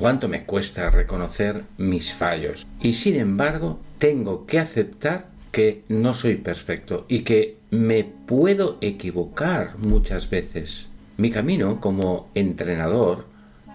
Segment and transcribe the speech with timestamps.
[0.00, 2.66] cuánto me cuesta reconocer mis fallos.
[2.80, 9.76] Y sin embargo, tengo que aceptar que no soy perfecto y que me puedo equivocar
[9.76, 10.86] muchas veces.
[11.18, 13.26] Mi camino como entrenador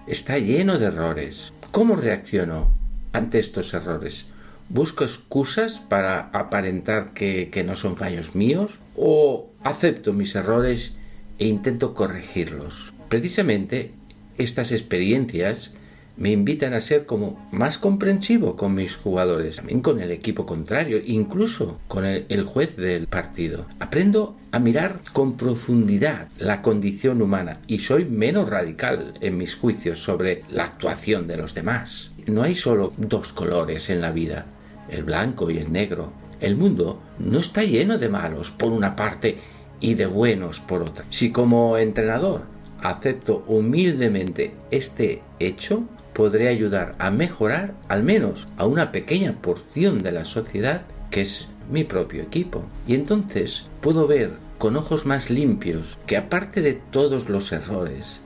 [0.08, 1.54] está lleno de errores.
[1.70, 2.74] ¿Cómo reacciono
[3.14, 4.26] ante estos errores?
[4.68, 8.80] ¿Busco excusas para aparentar que, no son fallos míos?
[8.96, 10.96] ¿O acepto mis errores
[11.38, 12.96] e intento corregirlos?
[13.10, 13.92] Precisamente
[14.40, 15.74] estas experiencias
[16.18, 21.00] me invitan a ser como más comprensivo con mis jugadores, también con el equipo contrario,
[21.06, 23.66] incluso con el, juez del partido.
[23.80, 30.00] Aprendo a mirar con profundidad la condición humana y soy menos radical en mis juicios
[30.00, 32.12] sobre la actuación de los demás.
[32.28, 34.46] No hay solo dos colores en la vida,
[34.90, 36.14] el blanco y el negro.
[36.40, 39.38] El mundo no está lleno de malos por una parte
[39.80, 41.06] y de buenos por otra.
[41.10, 42.44] Si como entrenador
[42.82, 45.84] acepto humildemente este hecho,
[46.16, 51.50] podré ayudar a mejorar al menos a una pequeña porción de la sociedad que es
[51.70, 52.64] mi propio equipo.
[52.88, 58.22] Y entonces puedo ver con ojos más limpios que aparte de todos los errores,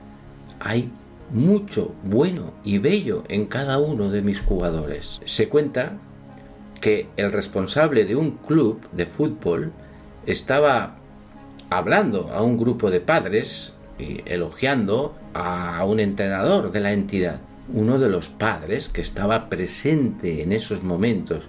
[0.60, 0.88] hay
[1.32, 5.20] mucho bueno y bello en cada uno de mis jugadores.
[5.24, 5.94] Se cuenta
[6.80, 9.72] que el responsable de un club de fútbol
[10.26, 10.96] estaba
[11.70, 17.40] hablando a un grupo de padres y elogiando a un entrenador de la entidad
[17.72, 21.44] uno de los padres que estaba presente en esos momentos,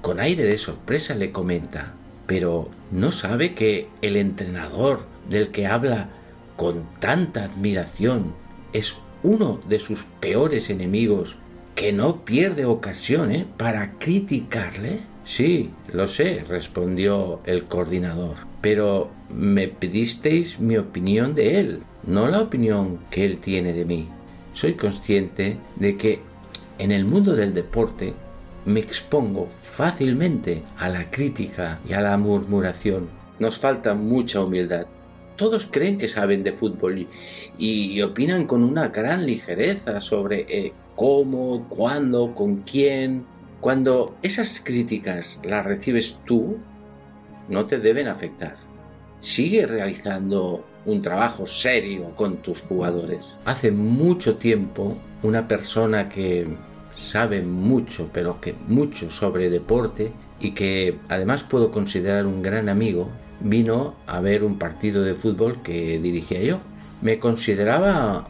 [0.00, 1.94] con aire de sorpresa le comenta,
[2.26, 6.08] pero ¿no sabe que el entrenador del que habla
[6.56, 8.34] con tanta admiración
[8.72, 11.36] es uno de sus peores enemigos
[11.74, 13.46] que no pierde ocasión ¿eh?
[13.56, 15.00] para criticarle?
[15.24, 22.40] Sí, lo sé, respondió el coordinador, pero me pedisteis mi opinión de él, no la
[22.40, 24.08] opinión que él tiene de mí
[24.60, 26.20] soy consciente de que
[26.78, 28.12] en el mundo del deporte
[28.66, 33.08] me expongo fácilmente a la crítica y a la murmuración.
[33.38, 34.86] Nos falta mucha humildad.
[35.36, 37.08] Todos creen que saben de fútbol
[37.56, 43.24] y, opinan con una gran ligereza sobre eh, cómo, cuándo, con quién.
[43.62, 46.58] Cuando esas críticas las recibes tú,
[47.48, 48.56] no te deben afectar.
[49.20, 53.36] Sigue realizando un trabajo serio con tus jugadores.
[53.44, 56.46] Hace mucho tiempo una persona que
[56.94, 63.08] sabe mucho, pero que mucho sobre deporte y que además puedo considerar un gran amigo,
[63.40, 66.58] vino a ver un partido de fútbol que dirigía yo.
[67.02, 68.28] Me consideraba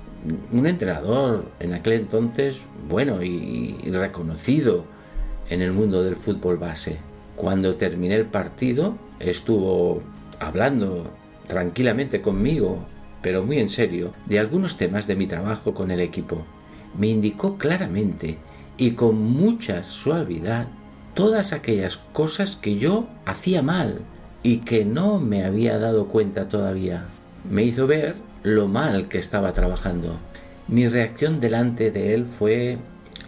[0.52, 4.84] un entrenador en aquel entonces bueno y, reconocido
[5.48, 6.98] en el mundo del fútbol base.
[7.36, 10.02] Cuando terminé el partido estuvo
[10.38, 11.10] hablando
[11.50, 12.78] tranquilamente conmigo,
[13.22, 16.42] pero muy en serio, de algunos temas de mi trabajo con el equipo.
[16.96, 18.38] Me indicó claramente
[18.78, 20.68] y con mucha suavidad
[21.12, 23.98] todas aquellas cosas que yo hacía mal
[24.44, 27.06] y que no me había dado cuenta todavía.
[27.50, 30.18] Me hizo ver lo mal que estaba trabajando.
[30.68, 32.78] Mi reacción delante de él fue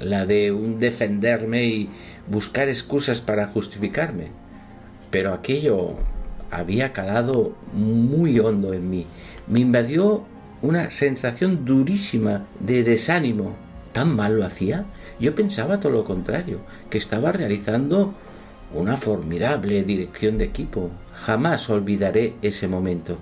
[0.00, 1.90] la de un defenderme y
[2.28, 4.28] buscar excusas para justificarme.
[5.10, 5.96] Pero aquello
[6.52, 9.06] había calado muy hondo en mí.
[9.48, 10.24] Me invadió
[10.60, 13.56] una sensación durísima de desánimo.
[13.92, 14.84] ¿Tan mal lo hacía?
[15.18, 18.14] Yo pensaba todo lo contrario, que estaba realizando
[18.74, 20.90] una formidable dirección de equipo.
[21.14, 23.18] Jamás olvidaré ese momento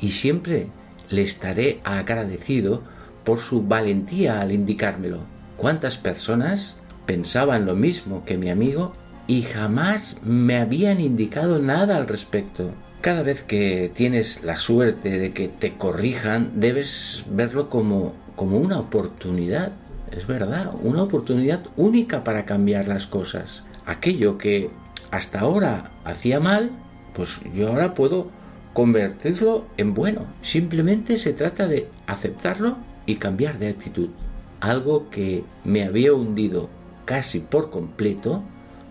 [0.00, 0.68] y siempre
[1.08, 2.82] le estaré agradecido
[3.24, 5.20] por su valentía al indicármelo.
[5.56, 6.76] ¿Cuántas personas
[7.06, 8.92] pensaban lo mismo que mi amigo
[9.26, 12.70] y jamás me habían indicado nada al respecto.
[13.00, 18.78] Cada vez que tienes la suerte de que te corrijan, debes verlo como, como una
[18.78, 19.72] oportunidad.
[20.16, 23.64] Es verdad, una oportunidad única para cambiar las cosas.
[23.86, 24.70] Aquello que
[25.10, 26.70] hasta ahora hacía mal,
[27.14, 28.28] pues yo ahora puedo
[28.72, 30.26] convertirlo en bueno.
[30.42, 34.08] Simplemente se trata de aceptarlo y cambiar de actitud.
[34.60, 36.68] Algo que me había hundido
[37.04, 38.44] casi por completo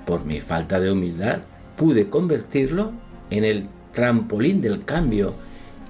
[0.06, 1.42] por mi falta de humildad,
[1.78, 2.92] pude convertirlo
[3.30, 5.34] en el trampolín del cambio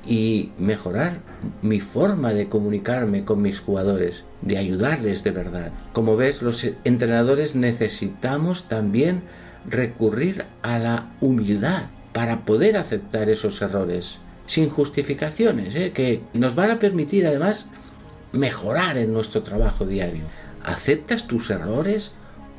[0.05, 1.19] y mejorar
[1.61, 5.71] mi forma de comunicarme con mis jugadores, de ayudarles de verdad.
[5.93, 9.21] Como ves, los entrenadores necesitamos también
[9.69, 14.17] recurrir a la humildad para poder aceptar esos errores,
[14.47, 15.91] sin justificaciones, ¿eh?
[15.93, 17.67] que nos van a permitir además
[18.31, 20.23] mejorar en nuestro trabajo diario.
[20.63, 22.11] ¿Aceptas tus errores?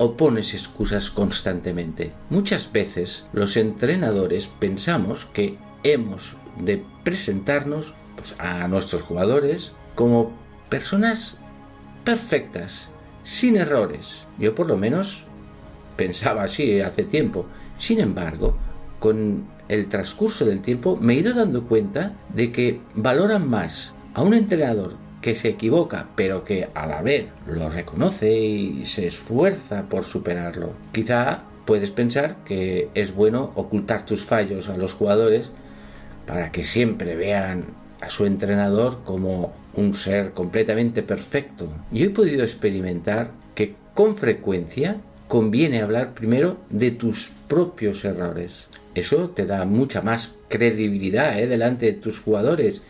[0.02, 2.10] O pones excusas constantemente.
[2.28, 10.32] Muchas veces los entrenadores pensamos que hemos de presentarnos pues, a nuestros jugadores como
[10.68, 11.36] personas
[12.02, 12.88] perfectas
[13.22, 14.26] sin errores.
[14.40, 15.22] Yo por lo menos
[15.96, 17.46] pensaba así hace tiempo.
[17.78, 18.56] Sin embargo,
[18.98, 24.22] con el transcurso del tiempo me he ido dando cuenta de que valoran más a
[24.22, 29.84] un entrenador que se equivoca, pero que a la vez lo reconoce y se esfuerza
[29.88, 30.72] por superarlo.
[30.92, 35.52] Quizá puedes pensar que es bueno ocultar tus fallos a los jugadores
[36.26, 37.64] para que siempre vean
[38.00, 41.68] a su entrenador como un ser completamente perfecto.
[41.92, 44.96] Yo he podido experimentar que con frecuencia
[45.28, 48.66] conviene hablar primero de tus propios errores.
[48.94, 51.46] Eso te da mucha más credibilidad ¿eh?
[51.46, 52.82] delante de tus jugadores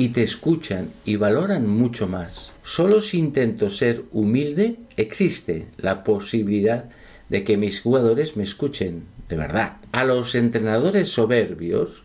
[0.00, 2.52] y te escuchan y valoran mucho más.
[2.64, 6.86] Solo si intento ser humilde existe la posibilidad
[7.28, 9.76] de que mis jugadores me escuchen de verdad.
[9.92, 12.04] A los entrenadores soberbios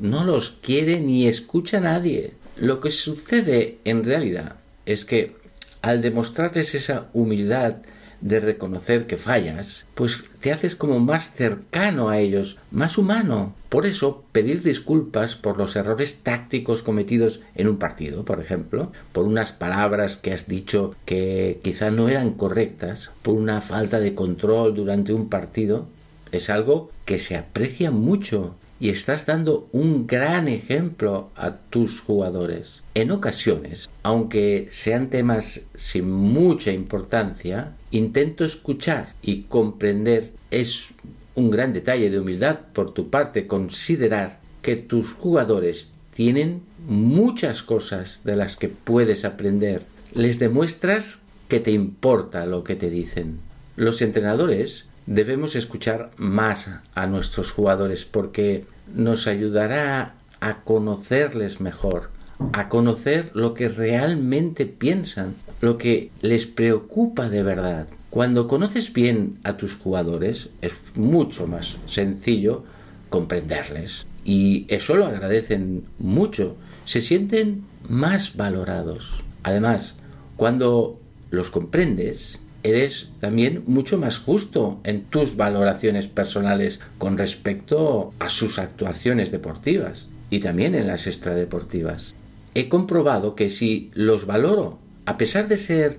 [0.00, 2.32] no los quiere ni escucha nadie.
[2.56, 5.36] Lo que sucede en realidad es que
[5.82, 7.82] al demostrarles esa humildad
[8.24, 13.52] de reconocer que fallas, pues te haces como más cercano a ellos, más humano.
[13.68, 19.26] Por eso, pedir disculpas por los errores tácticos cometidos en un partido, por ejemplo, por
[19.26, 24.74] unas palabras que has dicho que quizá no eran correctas, por una falta de control
[24.74, 25.86] durante un partido,
[26.32, 32.82] es algo que se aprecia mucho y estás dando un gran ejemplo a tus jugadores.
[32.94, 40.32] En ocasiones, aunque sean temas sin mucha importancia, intento escuchar y comprender.
[40.50, 40.88] Es
[41.34, 48.22] un gran detalle de humildad por tu parte considerar que tus jugadores tienen muchas cosas
[48.24, 49.82] de las que puedes aprender.
[50.12, 53.38] Les demuestras que te importa lo que te dicen.
[53.76, 58.64] Los entrenadores debemos escuchar más a nuestros jugadores porque
[58.94, 62.10] nos ayudará a conocerles mejor,
[62.52, 67.88] a conocer lo que realmente piensan, lo que les preocupa de verdad.
[68.10, 72.64] Cuando conoces bien a tus jugadores es mucho más sencillo
[73.08, 79.24] comprenderles y eso lo agradecen mucho, se sienten más valorados.
[79.42, 79.96] Además,
[80.36, 81.00] cuando
[81.30, 88.58] los comprendes, eres también mucho más justo en tus valoraciones personales con respecto a sus
[88.58, 92.14] actuaciones deportivas y también en las extradeportivas.
[92.54, 95.98] He comprobado que si los valoro, a pesar de ser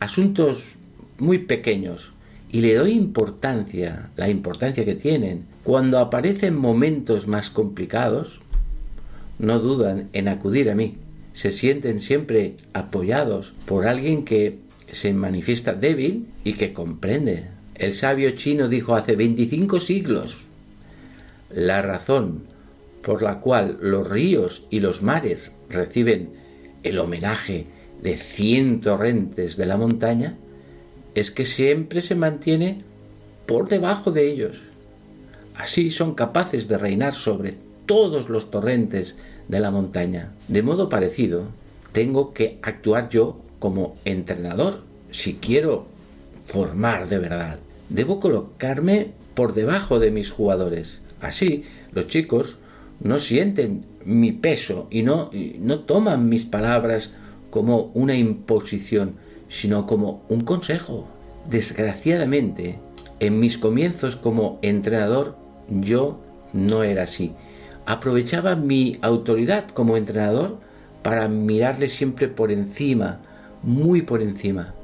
[0.00, 0.76] asuntos
[1.18, 2.12] muy pequeños,
[2.50, 8.40] y le doy importancia, la importancia que tienen, cuando aparecen momentos más complicados,
[9.38, 10.96] no dudan en acudir a mí.
[11.34, 14.58] Se sienten siempre apoyados por alguien que
[14.90, 17.44] se manifiesta débil y que comprende.
[17.74, 20.38] El sabio chino dijo hace 25 siglos,
[21.50, 22.42] la razón
[23.02, 26.30] por la cual los ríos y los mares reciben
[26.82, 27.66] el homenaje
[28.02, 30.36] de cien torrentes de la montaña
[31.14, 32.82] es que siempre se mantiene
[33.46, 34.60] por debajo de ellos.
[35.56, 37.54] Así son capaces de reinar sobre
[37.86, 39.16] todos los torrentes
[39.48, 40.32] de la montaña.
[40.46, 41.44] De modo parecido,
[41.92, 45.86] tengo que actuar yo como entrenador, si quiero
[46.44, 47.58] formar de verdad,
[47.88, 51.00] debo colocarme por debajo de mis jugadores.
[51.20, 52.56] Así, los chicos
[53.00, 57.12] no sienten mi peso y no, no toman mis palabras
[57.50, 59.16] como una imposición,
[59.48, 61.08] sino como un consejo.
[61.48, 62.78] Desgraciadamente,
[63.20, 65.36] en mis comienzos como entrenador,
[65.68, 66.20] yo
[66.52, 67.32] no era así.
[67.86, 70.58] Aprovechaba mi autoridad como entrenador
[71.02, 73.20] para mirarle siempre por encima
[73.62, 74.74] muy por encima.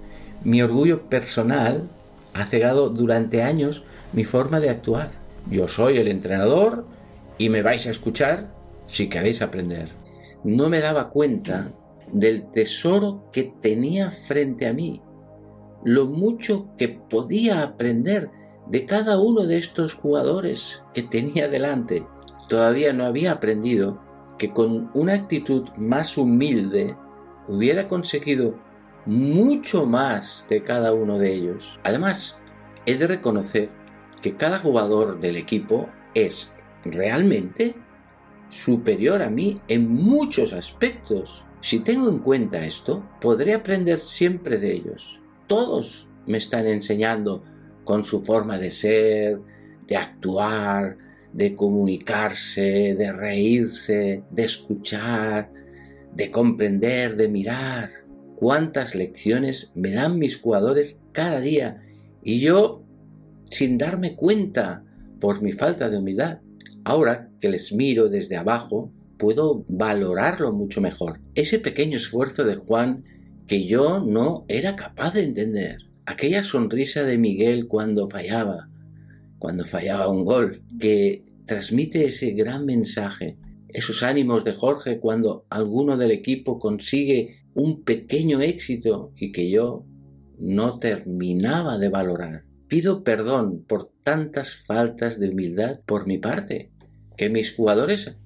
[0.43, 1.89] Mi orgullo personal
[2.33, 5.11] ha cegado durante años mi forma de actuar.
[5.51, 6.87] Yo soy el entrenador
[7.39, 8.49] y me vais a escuchar
[8.87, 9.89] si queréis aprender.
[10.43, 11.71] No me daba cuenta
[12.15, 15.03] del tesoro que tenía frente a mí,
[15.85, 18.31] lo mucho que podía aprender
[18.69, 22.07] de cada uno de estos jugadores que tenía delante.
[22.49, 24.01] Todavía no había aprendido
[24.39, 26.97] que con una actitud más humilde
[27.49, 28.59] hubiera conseguido
[29.07, 31.79] mucho más de cada uno de ellos.
[31.83, 32.39] Además,
[32.87, 33.69] he de reconocer
[34.23, 36.53] que cada jugador del equipo es
[36.85, 37.75] realmente
[38.49, 41.45] superior a mí en muchos aspectos.
[41.65, 45.19] Si tengo en cuenta esto, podré aprender siempre de ellos.
[45.47, 47.43] Todos me están enseñando
[47.85, 49.41] con su forma de ser,
[49.89, 50.99] de actuar,
[51.33, 55.51] de comunicarse, de reírse, de escuchar,
[56.15, 57.89] de comprender, de mirar.
[58.37, 61.83] Cuántas lecciones me dan mis jugadores cada día
[62.23, 62.83] y yo,
[63.47, 64.85] sin darme cuenta
[65.19, 66.41] por mi falta de humildad,
[66.85, 68.93] ahora que les miro desde abajo,
[69.25, 71.19] puedo valorarlo mucho mejor.
[71.35, 73.05] Ese pequeño esfuerzo de Juan
[73.47, 75.79] que yo no era capaz de entender.
[76.05, 78.69] Aquella sonrisa de Miguel cuando fallaba,
[79.39, 83.37] cuando fallaba un gol, que transmite ese gran mensaje.
[83.69, 89.87] Esos ánimos de Jorge cuando alguno del equipo consigue un pequeño éxito y que yo
[90.39, 92.45] no terminaba de valorar.
[92.69, 96.73] Pido perdón por tantas faltas de humildad por mi parte,
[97.17, 98.19] que mis jugadores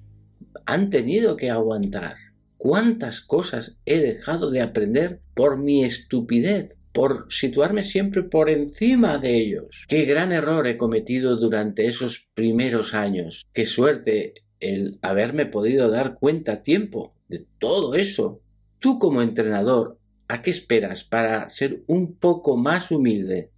[0.65, 2.15] han tenido que aguantar.
[2.57, 9.37] ¿Cuántas cosas he dejado de aprender por mi estupidez, por situarme siempre por encima de
[9.37, 9.85] ellos?
[9.87, 13.47] Qué gran error he cometido durante esos primeros años.
[13.53, 18.41] Qué suerte el haberme podido dar cuenta a tiempo de todo eso.
[18.79, 19.97] Tú como entrenador,
[20.27, 23.51] ¿a qué esperas para ser un poco más humilde?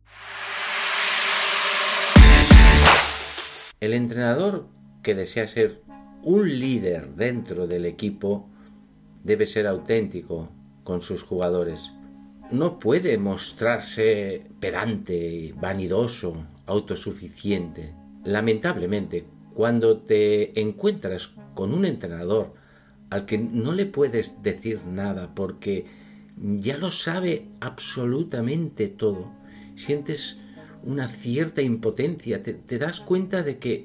[3.79, 4.69] El entrenador
[5.01, 5.80] que desea ser
[6.23, 8.47] un líder dentro del equipo
[9.23, 10.49] debe ser auténtico
[10.83, 11.91] con sus jugadores.
[12.51, 16.35] No puede mostrarse pedante, vanidoso,
[16.65, 17.93] autosuficiente.
[18.23, 22.53] Lamentablemente, cuando te encuentras con un entrenador
[23.09, 25.85] al que no le puedes decir nada porque
[26.37, 29.31] ya lo sabe absolutamente todo,
[29.75, 30.37] sientes
[30.83, 33.83] una cierta impotencia, te, das cuenta de que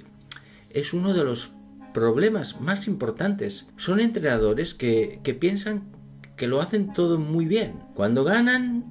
[0.70, 1.50] es uno de los
[1.96, 3.70] problemas más importantes.
[3.78, 5.84] Son entrenadores que, que piensan
[6.36, 7.80] que lo hacen todo muy bien.
[7.94, 8.84] Cuando ganan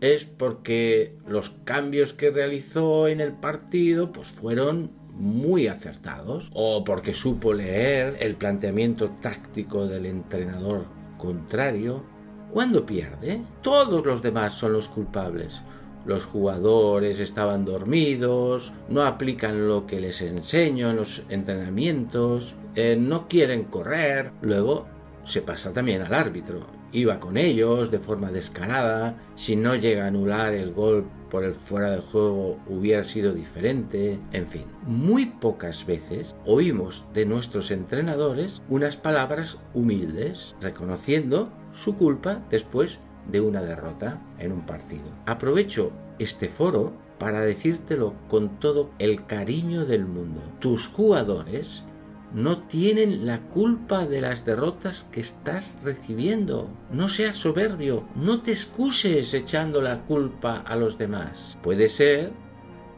[0.00, 7.14] es porque los cambios que realizó en el partido pues fueron muy acertados o porque
[7.14, 10.86] supo leer el planteamiento táctico del entrenador
[11.18, 12.04] contrario.
[12.52, 15.62] Cuando pierde, todos los demás son los culpables
[16.06, 23.28] los jugadores estaban dormidos, no aplican lo que les enseño en los entrenamientos, eh, no
[23.28, 24.30] quieren correr.
[24.40, 24.86] Luego
[25.24, 26.66] se pasa también al árbitro.
[26.92, 29.16] Iba con ellos de forma descarada.
[29.34, 34.18] Si no llega a anular el gol por el fuera de juego hubiera sido diferente.
[34.32, 42.42] En fin, muy pocas veces oímos de nuestros entrenadores unas palabras humildes, reconociendo su culpa
[42.50, 45.04] después de una derrota en un partido.
[45.26, 50.42] Aprovecho este foro para decírtelo con todo el cariño del mundo.
[50.60, 51.84] Tus jugadores
[52.34, 56.68] no tienen la culpa de las derrotas que estás recibiendo.
[56.90, 61.58] No seas soberbio, no te excuses echando la culpa a los demás.
[61.62, 62.32] Puede ser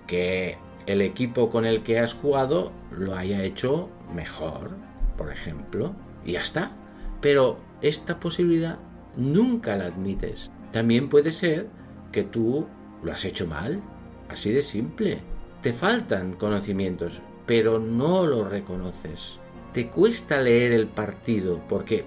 [0.07, 4.71] que el equipo con el que has jugado lo haya hecho mejor,
[5.17, 5.95] por ejemplo,
[6.25, 6.73] y ya está.
[7.21, 8.79] Pero esta posibilidad
[9.17, 10.51] nunca la admites.
[10.73, 11.69] También puede ser
[12.13, 12.67] que tú
[13.03, 13.81] lo has hecho mal,
[14.29, 15.19] así de simple.
[15.63, 19.39] Te faltan conocimientos, pero no lo reconoces.
[19.73, 22.05] Te cuesta leer el partido porque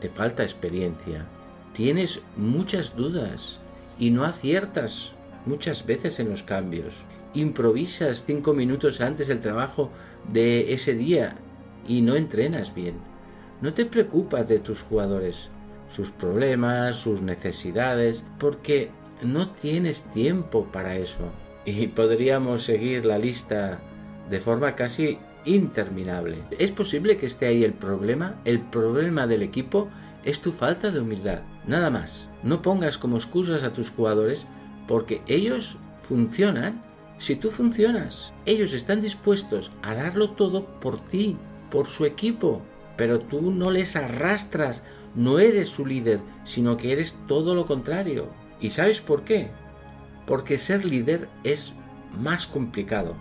[0.00, 1.26] te falta experiencia.
[1.72, 3.60] Tienes muchas dudas
[3.98, 5.12] y no aciertas
[5.46, 6.94] muchas veces en los cambios.
[7.34, 9.90] Improvisas cinco minutos antes del trabajo
[10.32, 11.36] de ese día
[11.86, 12.94] y no entrenas bien.
[13.60, 15.50] No te preocupas de tus jugadores,
[15.96, 18.90] sus problemas, sus necesidades, porque
[19.22, 21.32] no tienes tiempo para eso.
[21.64, 23.80] Y podríamos seguir la lista
[24.28, 26.36] de forma casi interminable.
[26.58, 28.34] Es posible que esté ahí el problema.
[28.44, 29.88] El problema del equipo
[30.22, 31.40] es tu falta de humildad.
[31.66, 32.28] Nada más.
[32.42, 34.46] No pongas como excusas a tus jugadores
[34.86, 36.82] porque ellos funcionan
[37.16, 38.34] si tú funcionas.
[38.44, 41.38] Ellos están dispuestos a darlo todo por ti,
[41.70, 42.60] por su equipo.
[42.98, 44.82] Pero tú no les arrastras
[45.16, 48.28] no eres su líder, sino que eres todo lo contrario.
[48.60, 49.48] ¿Y sabes por qué?
[50.26, 51.72] Porque ser líder es
[52.20, 53.14] más complicado,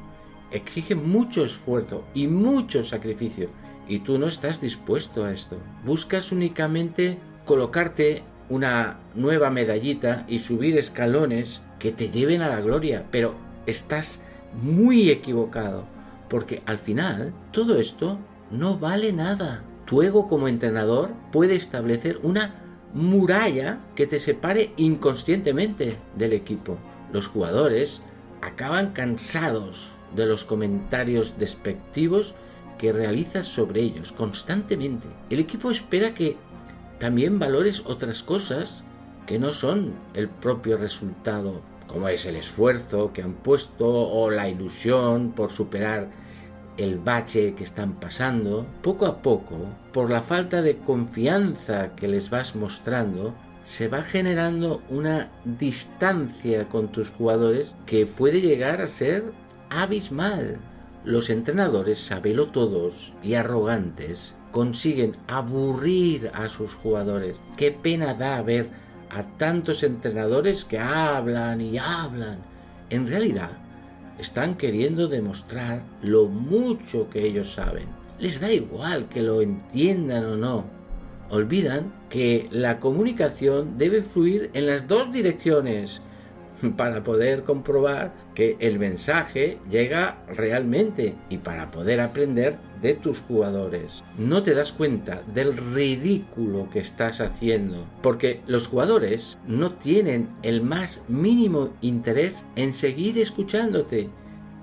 [0.52, 3.50] exige mucho esfuerzo y mucho sacrificio,
[3.88, 5.58] y tú no estás dispuesto a esto.
[5.86, 13.06] Buscas únicamente colocarte una nueva medallita y subir escalones que te lleven a la gloria,
[13.12, 13.36] pero
[13.66, 14.22] estás
[14.62, 15.86] muy equivocado,
[16.30, 18.18] porque al final todo esto
[18.52, 19.64] no vale nada.
[19.86, 22.56] Tu ego como entrenador puede establecer una
[22.94, 26.78] muralla que te separe inconscientemente del equipo.
[27.12, 28.02] Los jugadores
[28.42, 32.36] acaban cansados de los comentarios despectivos
[32.78, 35.08] que realizas sobre ellos constantemente.
[35.30, 36.38] El equipo espera que
[37.00, 38.84] también valores otras cosas
[39.26, 44.50] que no son el propio resultado, como es el esfuerzo que han puesto o la
[44.50, 46.10] ilusión por superar
[46.78, 49.58] el bache que están pasando, poco a poco,
[49.94, 56.90] por la falta de confianza que les vas mostrando, se va generando una distancia con
[56.90, 59.24] tus jugadores que puede llegar a ser
[59.70, 60.58] abismal.
[61.04, 67.42] Los entrenadores sabelo todos y arrogantes consiguen aburrir a sus jugadores.
[67.58, 68.70] Qué pena da ver
[69.10, 72.38] a tantos entrenadores que hablan y hablan.
[72.90, 73.52] En realidad,
[74.20, 77.88] están queriendo demostrar lo mucho que ellos saben.
[78.20, 80.66] Les da igual que lo entiendan o no.
[81.30, 86.02] Olvidan que la comunicación debe fluir en las dos direcciones
[86.78, 94.04] para poder comprobar que el mensaje llega realmente y para poder aprender de tus jugadores.
[94.18, 100.62] No te das cuenta del ridículo que estás haciendo, porque los jugadores no tienen el
[100.62, 104.10] más mínimo interés en seguir escuchándote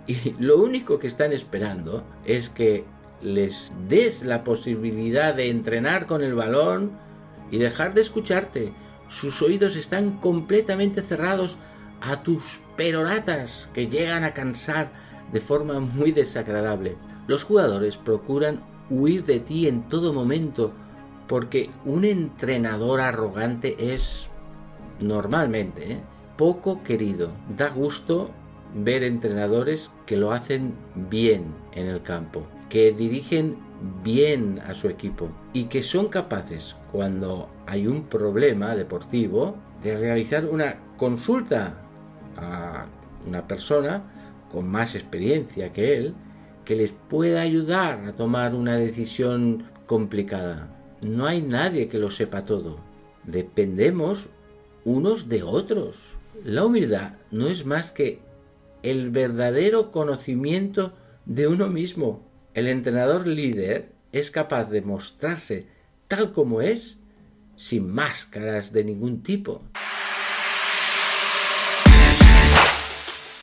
[0.06, 2.84] y lo único que están esperando es que
[3.22, 6.92] les des la posibilidad de entrenar con el balón
[7.50, 8.72] y dejar de escucharte.
[9.08, 11.56] Sus oídos están completamente cerrados
[12.02, 14.90] a tus peroratas que llegan a cansar
[15.32, 16.96] de forma muy desagradable.
[17.26, 20.72] Los jugadores procuran huir de ti en todo momento
[21.28, 24.28] porque un entrenador arrogante es
[25.00, 26.00] normalmente ¿eh?
[26.36, 27.30] poco querido.
[27.56, 28.30] Da gusto
[28.74, 30.74] ver entrenadores que lo hacen
[31.08, 33.56] bien en el campo, que dirigen
[34.02, 40.44] bien a su equipo y que son capaces cuando hay un problema deportivo de realizar
[40.46, 41.81] una consulta
[42.36, 42.86] a
[43.26, 44.02] una persona
[44.50, 46.14] con más experiencia que él
[46.64, 50.68] que les pueda ayudar a tomar una decisión complicada.
[51.00, 52.78] No hay nadie que lo sepa todo.
[53.24, 54.28] Dependemos
[54.84, 55.96] unos de otros.
[56.44, 58.20] La humildad no es más que
[58.82, 60.92] el verdadero conocimiento
[61.24, 62.24] de uno mismo.
[62.54, 65.66] El entrenador líder es capaz de mostrarse
[66.08, 66.98] tal como es
[67.56, 69.62] sin máscaras de ningún tipo.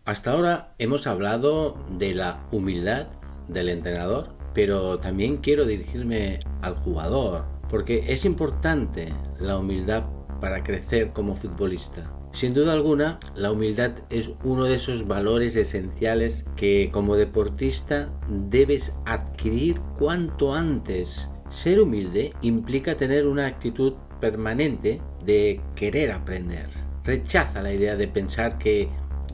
[0.10, 3.10] Hasta ahora hemos hablado de la humildad
[3.48, 10.06] del entrenador, pero también quiero dirigirme al jugador, porque es importante la humildad
[10.42, 12.12] para crecer como futbolista.
[12.34, 18.10] Sin duda alguna, la humildad es uno de esos valores esenciales que como deportista
[18.50, 21.30] debes adquirir cuanto antes.
[21.50, 26.66] Ser humilde implica tener una actitud permanente de querer aprender.
[27.04, 28.90] Rechaza la idea de pensar que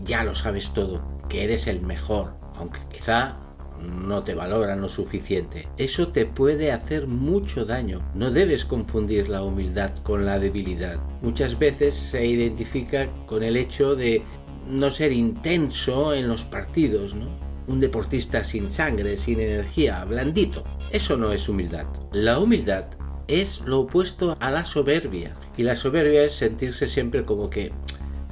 [0.05, 3.37] ya lo sabes todo, que eres el mejor, aunque quizá
[3.81, 5.67] no te valoran lo suficiente.
[5.77, 8.01] Eso te puede hacer mucho daño.
[8.13, 10.99] No debes confundir la humildad con la debilidad.
[11.21, 14.23] Muchas veces se identifica con el hecho de
[14.67, 17.27] no ser intenso en los partidos, ¿no?
[17.67, 20.63] Un deportista sin sangre, sin energía, blandito.
[20.91, 21.87] Eso no es humildad.
[22.13, 22.85] La humildad
[23.27, 25.35] es lo opuesto a la soberbia.
[25.57, 27.71] Y la soberbia es sentirse siempre como que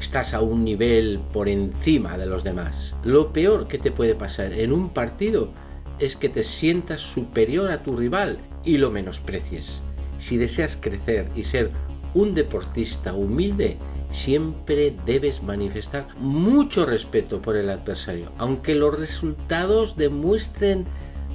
[0.04, 2.94] estás a un nivel por encima de los demás.
[3.06, 5.54] Lo peor que te puede pasar en un partido
[5.98, 9.82] es que te sientas superior a tu rival y lo menosprecies.
[10.20, 11.72] Si deseas crecer y ser
[12.14, 13.78] un deportista humilde,
[14.10, 20.86] siempre debes manifestar mucho respeto por el adversario, aunque los resultados demuestren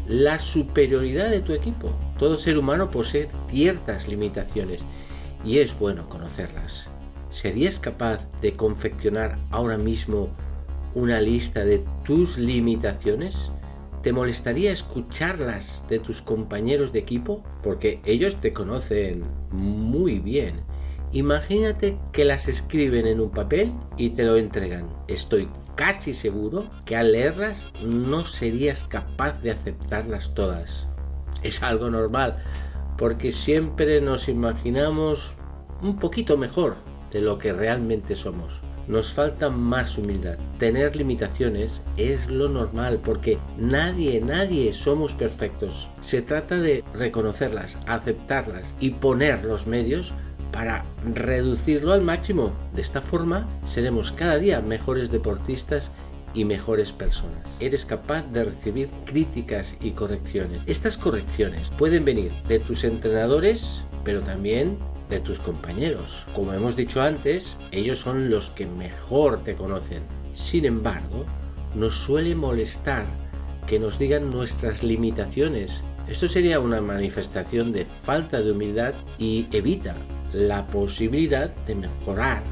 [0.07, 1.91] la superioridad de tu equipo.
[2.19, 4.83] Todo ser humano posee ciertas limitaciones
[5.43, 6.91] y es bueno conocerlas.
[7.31, 10.31] ¿Serías capaz de confeccionar ahora mismo
[10.95, 13.53] una lista de tus limitaciones?
[14.03, 17.43] ¿Te molestaría escucharlas de tus compañeros de equipo?
[17.63, 20.63] Porque ellos te conocen muy bien.
[21.13, 24.89] Imagínate que las escriben en un papel y te lo entregan.
[25.07, 30.89] Estoy casi seguro que al leerlas no serías capaz de aceptarlas todas.
[31.43, 32.43] Es algo normal,
[32.97, 35.37] porque siempre nos imaginamos
[35.83, 38.61] un poquito mejor de lo que realmente somos.
[38.87, 40.39] Nos falta más humildad.
[40.59, 45.91] Tener limitaciones es lo normal porque nadie, nadie somos perfectos.
[46.01, 50.13] Se trata de reconocerlas, aceptarlas y poner los medios
[50.53, 52.53] para reducirlo al máximo.
[52.75, 55.91] De esta forma seremos cada día mejores deportistas
[56.35, 57.47] y mejores personas.
[57.61, 60.61] Eres capaz de recibir críticas y correcciones.
[60.67, 66.27] Estas correcciones pueden venir de tus entrenadores, pero también de tus compañeros.
[66.35, 70.03] Como hemos dicho antes, ellos son los que mejor te conocen.
[70.35, 71.25] Sin embargo,
[71.75, 73.07] nos suele molestar
[73.67, 75.83] que nos digan nuestras limitaciones.
[76.09, 79.95] Esto sería una manifestación de falta de humildad y evita
[80.33, 82.43] la posibilidad de mejorar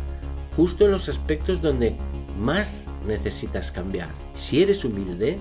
[0.57, 1.95] justo en los aspectos donde
[2.41, 4.09] más necesitas cambiar.
[4.35, 5.39] Si eres humilde,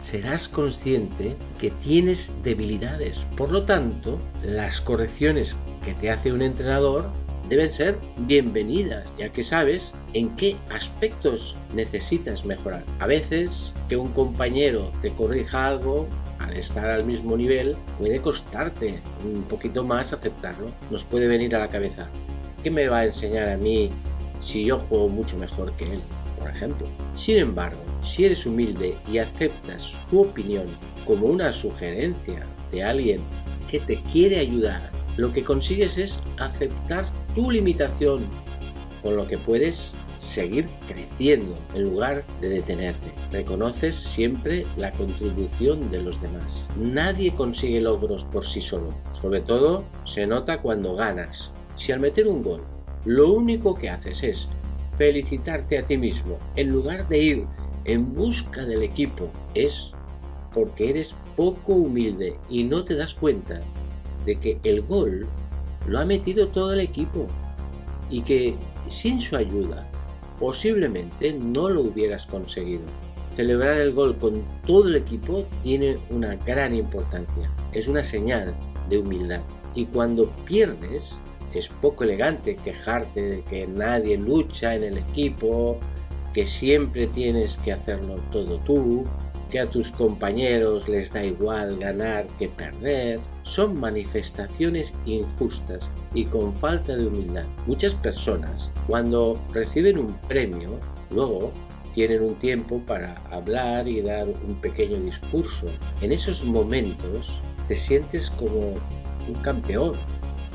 [0.00, 3.24] serás consciente que tienes debilidades.
[3.36, 7.10] Por lo tanto, las correcciones que te hace un entrenador
[7.48, 12.84] deben ser bienvenidas, ya que sabes en qué aspectos necesitas mejorar.
[12.98, 16.06] A veces que un compañero te corrija algo,
[16.38, 20.70] al estar al mismo nivel, puede costarte un poquito más aceptarlo.
[20.90, 22.08] Nos puede venir a la cabeza.
[22.62, 23.90] ¿qué me va a enseñar a mí
[24.40, 26.00] si yo juego mucho mejor que él?
[26.38, 26.86] Por ejemplo.
[27.14, 30.66] Sin embargo, si eres humilde y aceptas su opinión
[31.04, 33.20] como una sugerencia de alguien
[33.70, 37.04] que te quiere ayudar, lo que consigues es aceptar
[37.34, 38.22] tu limitación,
[39.02, 43.12] con lo que puedes seguir creciendo en lugar de detenerte.
[43.32, 46.66] Reconoces siempre la contribución de los demás.
[46.76, 48.94] Nadie consigue logros por sí solo.
[49.20, 51.50] Sobre todo se nota cuando ganas.
[51.74, 52.62] Si al meter un gol
[53.04, 54.48] lo único que haces es
[54.94, 57.46] felicitarte a ti mismo en lugar de ir
[57.86, 59.90] en busca del equipo, es
[60.54, 63.60] porque eres poco humilde y no te das cuenta
[64.28, 65.26] de que el gol
[65.86, 67.26] lo ha metido todo el equipo
[68.10, 68.54] y que
[68.86, 69.88] sin su ayuda
[70.38, 72.84] posiblemente no lo hubieras conseguido.
[73.34, 77.50] Celebrar el gol con todo el equipo tiene una gran importancia.
[77.72, 78.54] Es una señal
[78.90, 79.40] de humildad.
[79.74, 81.18] Y cuando pierdes,
[81.54, 85.78] es poco elegante quejarte de que nadie lucha en el equipo,
[86.34, 89.06] que siempre tienes que hacerlo todo tú,
[89.50, 96.54] que a tus compañeros les da igual ganar que perder, son manifestaciones injustas y con
[96.54, 97.46] falta de humildad.
[97.66, 100.78] Muchas personas, cuando reciben un premio,
[101.10, 101.50] luego
[101.94, 105.66] tienen un tiempo para hablar y dar un pequeño discurso.
[106.02, 108.74] En esos momentos te sientes como
[109.26, 109.94] un campeón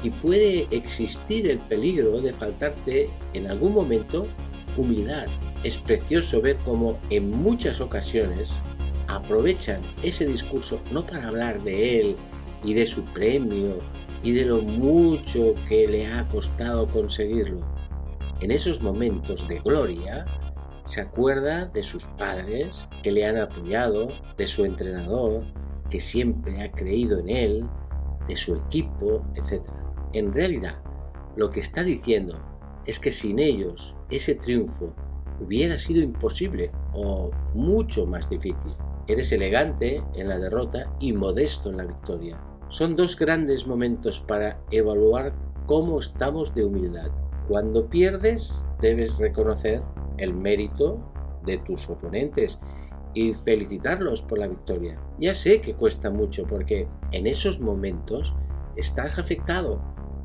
[0.04, 4.28] y puede existir el peligro de faltarte en algún momento
[4.78, 5.28] humildad.
[5.64, 8.52] Es precioso ver cómo en muchas ocasiones
[9.08, 12.16] aprovechan ese discurso no para hablar de él
[12.64, 13.78] y de su premio
[14.24, 17.60] y de lo mucho que le ha costado conseguirlo.
[18.42, 20.26] En esos momentos de gloria,
[20.86, 25.44] se acuerda de sus padres que le han apoyado, de su entrenador
[25.90, 27.68] que siempre ha creído en él,
[28.28, 29.62] de su equipo, etc.
[30.14, 30.82] En realidad,
[31.36, 32.42] lo que está diciendo
[32.86, 34.94] es que sin ellos ese triunfo
[35.40, 38.74] hubiera sido imposible o mucho más difícil.
[39.08, 42.42] Eres elegante en la derrota y modesto en la victoria.
[42.74, 45.32] Son dos grandes momentos para evaluar
[45.68, 47.12] cómo estamos de humildad.
[47.48, 49.84] Cuando pierdes, debes reconocer
[50.18, 51.00] el mérito
[51.46, 52.60] de tus oponentes
[53.14, 55.00] y felicitarlos por la victoria.
[55.20, 58.34] Ya sé que cuesta mucho porque en esos momentos
[58.76, 59.80] estás afectado,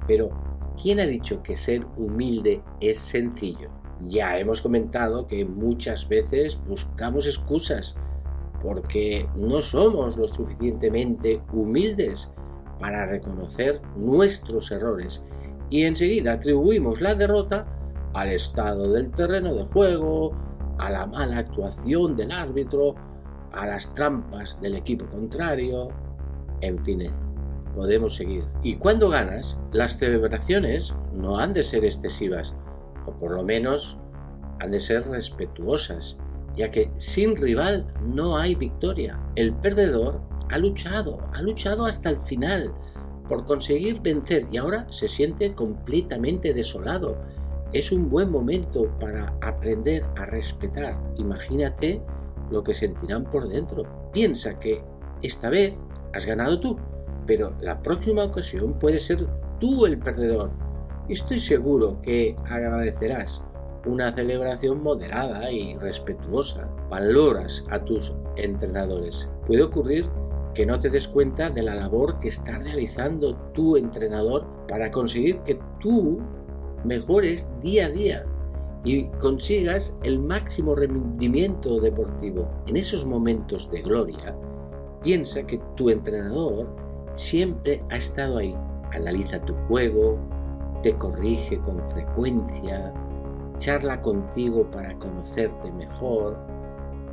[0.07, 0.31] pero
[0.83, 3.69] ¿quién ha dicho que ser humilde es sencillo?
[4.07, 7.95] Ya hemos comentado que muchas veces buscamos excusas
[8.63, 12.33] porque no somos lo suficientemente humildes
[12.79, 15.23] para reconocer nuestros errores
[15.71, 17.67] y enseguida atribuimos la derrota
[18.15, 20.33] al estado del terreno de juego,
[20.79, 22.95] a la mala actuación del árbitro,
[23.53, 25.89] a las trampas del equipo contrario,
[26.61, 27.11] en fin,
[27.75, 28.45] podemos seguir.
[28.63, 32.57] Y cuando ganas, las celebraciones no han de ser excesivas,
[33.07, 33.99] o por lo menos
[34.61, 36.19] han de ser respetuosas
[36.59, 39.19] ya que sin rival no hay victoria.
[39.37, 42.73] El perdedor ha luchado, ha luchado hasta el final
[43.29, 47.17] por conseguir vencer y ahora se siente completamente desolado.
[47.73, 50.99] Es un buen momento para aprender a respetar.
[51.17, 52.01] Imagínate
[52.51, 54.11] lo que sentirán por dentro.
[54.13, 54.83] Piensa que
[55.23, 55.79] esta vez
[56.15, 56.79] has ganado tú,
[57.27, 59.27] pero la próxima ocasión puede ser
[59.61, 60.51] tú el perdedor.
[61.09, 63.43] Y estoy seguro que agradecerás
[63.87, 66.69] una celebración moderada y respetuosa.
[66.89, 69.29] Valoras a tus entrenadores.
[69.47, 70.09] Puede ocurrir
[70.59, 75.39] que no te des cuenta de la labor que está realizando tu entrenador para conseguir
[75.43, 76.19] que tú
[76.83, 78.27] mejores día a día
[78.83, 82.51] y consigas el máximo rendimiento deportivo.
[82.67, 84.37] En esos momentos de gloria,
[85.01, 86.67] piensa que tu entrenador
[87.13, 88.57] siempre ha estado ahí.
[88.91, 90.19] Analiza tu juego,
[90.83, 92.93] te corrige con frecuencia,
[93.59, 96.37] charla contigo para conocerte mejor,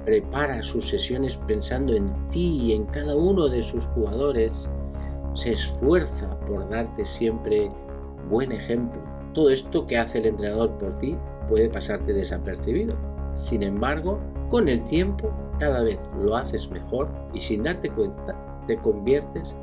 [0.06, 4.70] prepara sus sesiones pensando en ti y en cada uno de sus jugadores,
[5.34, 7.72] se esfuerza por darte siempre
[8.30, 9.02] buen ejemplo.
[9.34, 11.18] Todo esto que hace el entrenador por ti
[11.50, 12.96] puede pasarte desapercibido.
[13.36, 18.36] Sin embargo, con el tiempo cada vez lo haces mejor y sin darte cuenta
[18.68, 19.56] te conviertes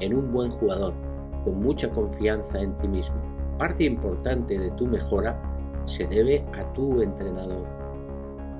[0.00, 0.94] en un buen jugador
[1.42, 3.16] con mucha confianza en ti mismo.
[3.58, 5.40] Parte importante de tu mejora
[5.86, 7.75] se debe a tu entrenador.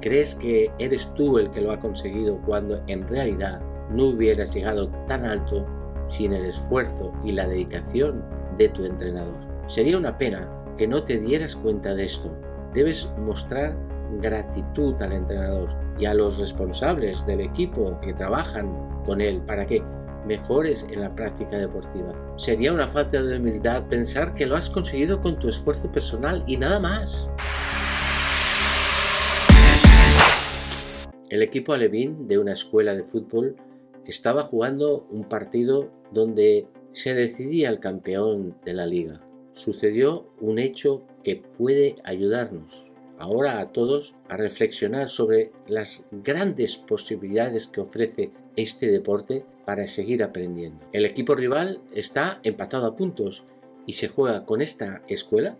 [0.00, 4.88] Crees que eres tú el que lo ha conseguido cuando en realidad no hubieras llegado
[5.06, 5.66] tan alto
[6.08, 8.24] sin el esfuerzo y la dedicación
[8.58, 9.36] de tu entrenador.
[9.66, 12.30] Sería una pena que no te dieras cuenta de esto.
[12.72, 13.76] Debes mostrar
[14.20, 18.70] gratitud al entrenador y a los responsables del equipo que trabajan
[19.04, 19.82] con él para que
[20.26, 22.12] mejores en la práctica deportiva.
[22.36, 26.56] Sería una falta de humildad pensar que lo has conseguido con tu esfuerzo personal y
[26.56, 27.28] nada más.
[31.28, 33.56] El equipo alevín de una escuela de fútbol
[34.06, 39.20] estaba jugando un partido donde se decidía el campeón de la liga.
[39.52, 42.86] Sucedió un hecho que puede ayudarnos
[43.18, 50.22] ahora a todos a reflexionar sobre las grandes posibilidades que ofrece este deporte para seguir
[50.22, 50.86] aprendiendo.
[50.92, 53.42] El equipo rival está empatado a puntos
[53.84, 55.56] y se juega con esta escuela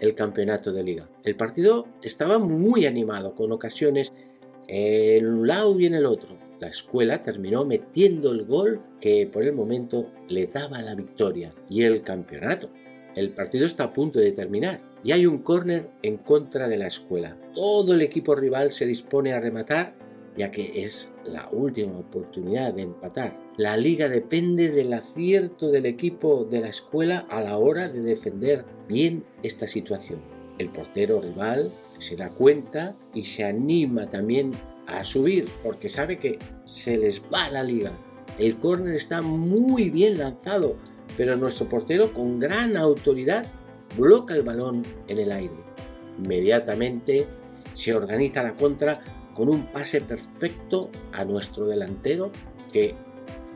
[0.00, 1.08] el campeonato de liga.
[1.22, 4.12] El partido estaba muy animado, con ocasiones
[4.68, 6.38] un lado en el otro.
[6.60, 11.82] La escuela terminó metiendo el gol que por el momento le daba la victoria y
[11.82, 12.70] el campeonato.
[13.14, 16.86] El partido está a punto de terminar y hay un córner en contra de la
[16.86, 17.36] escuela.
[17.54, 19.94] Todo el equipo rival se dispone a rematar
[20.36, 23.38] ya que es la última oportunidad de empatar.
[23.56, 28.64] La liga depende del acierto del equipo de la escuela a la hora de defender
[28.88, 30.20] bien esta situación.
[30.58, 34.52] El portero rival se da cuenta y se anima también
[34.86, 37.98] a subir porque sabe que se les va la liga.
[38.38, 40.76] El córner está muy bien lanzado,
[41.16, 43.46] pero nuestro portero con gran autoridad
[43.96, 45.54] bloca el balón en el aire.
[46.18, 47.26] Inmediatamente
[47.74, 49.00] se organiza la contra
[49.34, 52.30] con un pase perfecto a nuestro delantero
[52.72, 52.94] que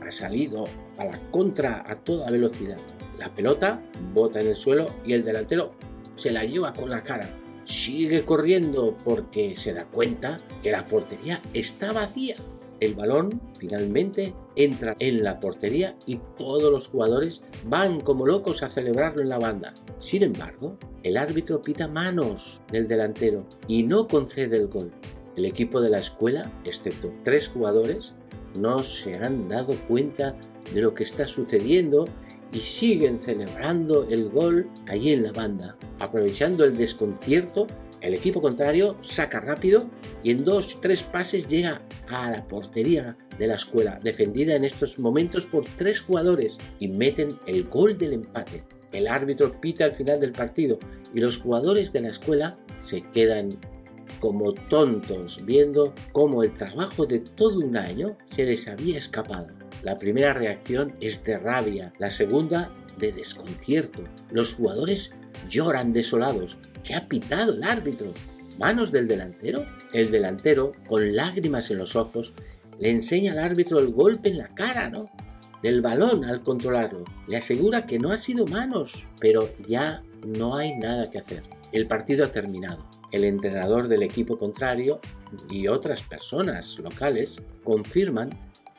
[0.04, 0.64] ha salido
[0.96, 2.78] a la contra a toda velocidad.
[3.18, 3.80] La pelota
[4.12, 5.72] bota en el suelo y el delantero
[6.16, 7.28] se la lleva con la cara.
[7.68, 12.36] Sigue corriendo porque se da cuenta que la portería está vacía.
[12.80, 18.70] El balón finalmente entra en la portería y todos los jugadores van como locos a
[18.70, 19.74] celebrarlo en la banda.
[19.98, 24.90] Sin embargo, el árbitro pita manos del delantero y no concede el gol.
[25.36, 28.14] El equipo de la escuela, excepto tres jugadores,
[28.58, 30.34] no se han dado cuenta
[30.72, 32.06] de lo que está sucediendo
[32.52, 35.76] y siguen celebrando el gol allí en la banda.
[35.98, 37.66] Aprovechando el desconcierto,
[38.00, 39.88] el equipo contrario saca rápido
[40.22, 44.98] y en dos tres pases llega a la portería de la escuela, defendida en estos
[44.98, 48.64] momentos por tres jugadores y meten el gol del empate.
[48.92, 50.78] El árbitro pita al final del partido
[51.14, 53.50] y los jugadores de la escuela se quedan
[54.20, 59.57] como tontos viendo cómo el trabajo de todo un año se les había escapado.
[59.88, 64.04] La primera reacción es de rabia, la segunda de desconcierto.
[64.30, 65.14] Los jugadores
[65.48, 66.58] lloran desolados.
[66.84, 68.12] ¿Qué ha pitado el árbitro?
[68.58, 69.64] ¿Manos del delantero?
[69.94, 72.34] El delantero, con lágrimas en los ojos,
[72.78, 75.08] le enseña al árbitro el golpe en la cara, ¿no?
[75.62, 77.06] Del balón al controlarlo.
[77.26, 81.44] Le asegura que no ha sido manos, pero ya no hay nada que hacer.
[81.72, 82.86] El partido ha terminado.
[83.10, 85.00] El entrenador del equipo contrario
[85.48, 88.28] y otras personas locales confirman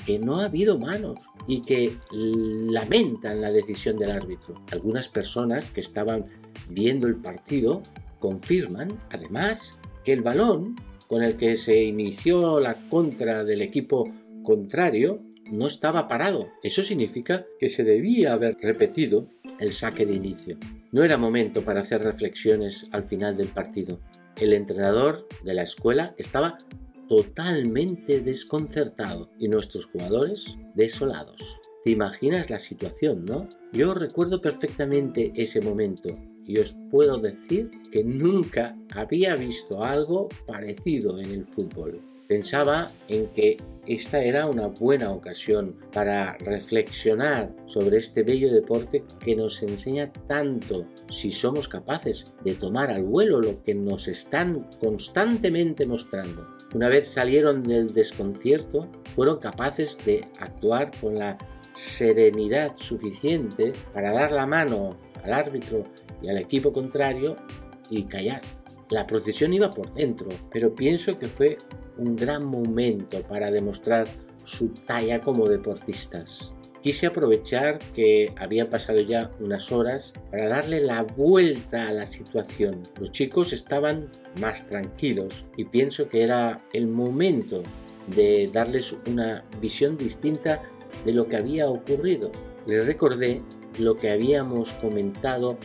[0.06, 4.56] que no ha habido manos y que lamentan la decisión del árbitro.
[4.72, 6.26] Algunas personas que estaban
[6.70, 7.82] viendo el partido
[8.20, 10.76] confirman, además, que el balón
[11.08, 14.12] con el que se inició la contra del equipo
[14.44, 16.52] contrario no estaba parado.
[16.62, 19.28] Eso significa que se debía haber repetido
[19.60, 20.58] el saque de inicio.
[20.92, 24.00] No era momento para hacer reflexiones al final del partido.
[24.40, 26.58] El entrenador de la escuela estaba
[27.10, 31.60] totalmente desconcertado y nuestros jugadores desolados.
[31.84, 33.50] Te imaginas la situación, ¿no?
[33.74, 41.19] Yo recuerdo perfectamente ese momento y os puedo decir que nunca había visto algo parecido
[41.19, 42.02] en el fútbol.
[42.30, 49.36] Pensaba en que esta era una buena ocasión para reflexionar sobre este bello deporte que
[49.36, 55.88] nos enseña tanto si somos capaces de tomar al vuelo lo que nos están constantemente
[55.88, 56.48] mostrando.
[56.76, 61.36] Una vez salieron del desconcierto, fueron capaces de actuar con la
[61.74, 65.84] serenidad suficiente para dar la mano al árbitro
[66.22, 67.38] y al equipo contrario
[67.89, 68.42] y callar.
[68.92, 71.58] La procesión iba por dentro, pero pienso que fue
[72.00, 74.08] un gran momento para demostrar
[74.44, 76.54] su talla como deportistas.
[76.82, 82.84] Quise aprovechar que había pasado ya unas horas para darle la vuelta a la situación.
[82.98, 84.10] Los chicos estaban
[84.40, 87.64] más tranquilos y pienso que era el momento
[88.16, 90.64] de darles una visión distinta
[91.06, 92.32] de lo que había ocurrido.
[92.66, 93.42] Les recordé
[93.78, 95.58] lo que habíamos comentado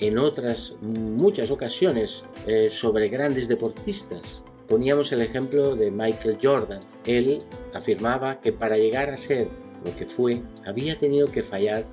[0.00, 4.42] en otras muchas ocasiones eh, sobre grandes deportistas.
[4.68, 6.80] Poníamos el ejemplo de Michael Jordan.
[7.06, 7.38] Él
[7.74, 9.48] afirmaba que para llegar a ser
[9.84, 11.84] lo que fue, había tenido que fallar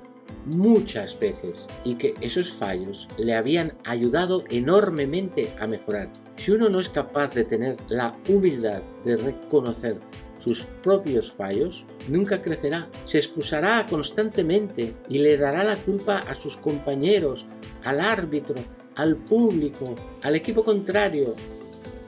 [0.46, 6.08] muchas veces y que esos fallos le habían ayudado enormemente a mejorar.
[6.36, 9.98] Si uno no es capaz de tener la humildad de reconocer
[10.38, 12.88] sus propios fallos, nunca crecerá.
[13.04, 17.46] Se excusará constantemente y le dará la culpa a sus compañeros,
[17.84, 18.56] al árbitro,
[18.94, 21.34] al público, al equipo contrario.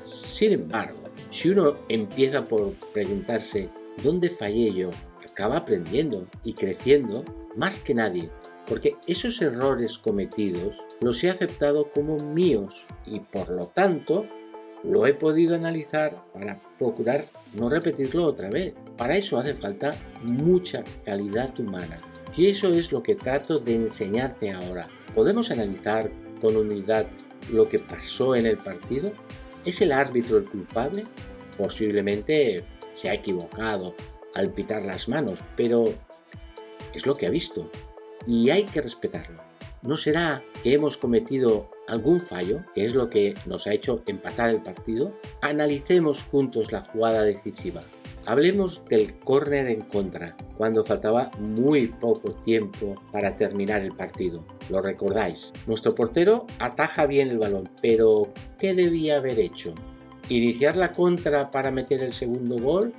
[0.03, 0.99] Sin embargo,
[1.31, 3.69] si uno empieza por preguntarse
[4.03, 4.91] ¿dónde fallé yo?
[5.25, 7.25] acaba aprendiendo y creciendo
[7.57, 8.29] más que nadie,
[8.67, 14.27] porque esos errores cometidos los he aceptado como míos y por lo tanto
[14.85, 18.75] lo he podido analizar para procurar no repetirlo otra vez.
[18.97, 22.01] Para eso hace falta mucha calidad humana.
[22.37, 24.88] Y eso es lo que trato de enseñarte ahora.
[25.15, 26.11] ¿Podemos analizar
[26.41, 27.07] con humildad
[27.53, 29.12] lo que pasó en el partido?
[29.64, 31.07] ¿Es el árbitro el culpable?
[31.57, 33.94] Posiblemente se ha equivocado
[34.35, 35.85] al pitar las manos, pero
[36.94, 37.70] es lo que ha visto
[38.27, 39.40] y hay que respetarlo.
[39.83, 44.51] ¿No será que hemos cometido algún fallo, que es lo que nos ha hecho empatar
[44.51, 45.16] el partido?
[45.40, 47.83] Analicemos juntos la jugada decisiva.
[48.25, 54.45] Hablemos del córner en contra, cuando faltaba muy poco tiempo para terminar el partido.
[54.71, 55.53] ¿Lo recordáis?
[55.67, 59.75] Nuestro portero ataja bien el balón, pero ¿qué debía haber hecho?
[60.29, 62.95] ¿Iniciar la contra para meter el segundo gol?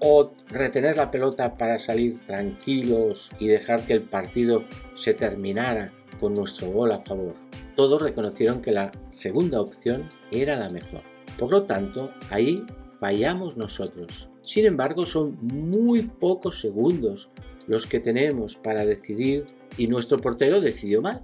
[0.00, 4.64] ¿O retener la pelota para salir tranquilos y dejar que el partido
[4.96, 7.34] se terminara con nuestro gol a favor?
[7.76, 11.02] Todos reconocieron que la segunda opción era la mejor.
[11.38, 12.66] Por lo tanto, ahí
[13.06, 14.28] fallamos nosotros.
[14.40, 17.30] Sin embargo, son muy pocos segundos
[17.68, 21.22] los que tenemos para decidir y nuestro portero decidió mal.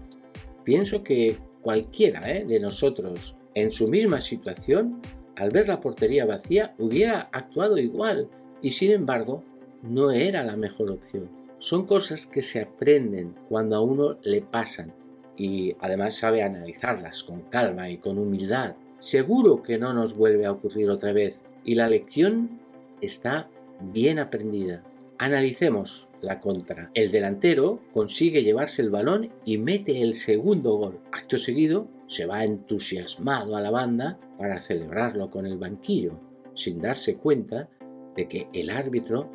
[0.62, 2.44] Pienso que cualquiera ¿eh?
[2.44, 5.02] de nosotros en su misma situación,
[5.34, 8.28] al ver la portería vacía, hubiera actuado igual
[8.62, 9.42] y sin embargo
[9.82, 11.28] no era la mejor opción.
[11.58, 14.94] Son cosas que se aprenden cuando a uno le pasan
[15.36, 18.76] y además sabe analizarlas con calma y con humildad.
[19.00, 22.60] Seguro que no nos vuelve a ocurrir otra vez y la lección
[23.00, 23.48] está
[23.80, 24.84] bien aprendida.
[25.18, 26.90] Analicemos la contra.
[26.94, 31.00] El delantero consigue llevarse el balón y mete el segundo gol.
[31.12, 36.18] Acto seguido, se va entusiasmado a la banda para celebrarlo con el banquillo,
[36.54, 37.68] sin darse cuenta
[38.16, 39.30] de que el árbitro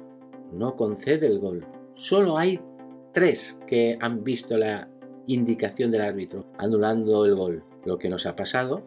[0.53, 1.65] no concede el gol.
[1.95, 2.59] Solo hay
[3.13, 4.89] tres que han visto la
[5.25, 7.63] indicación del árbitro anulando el gol.
[7.85, 8.83] Lo que nos ha pasado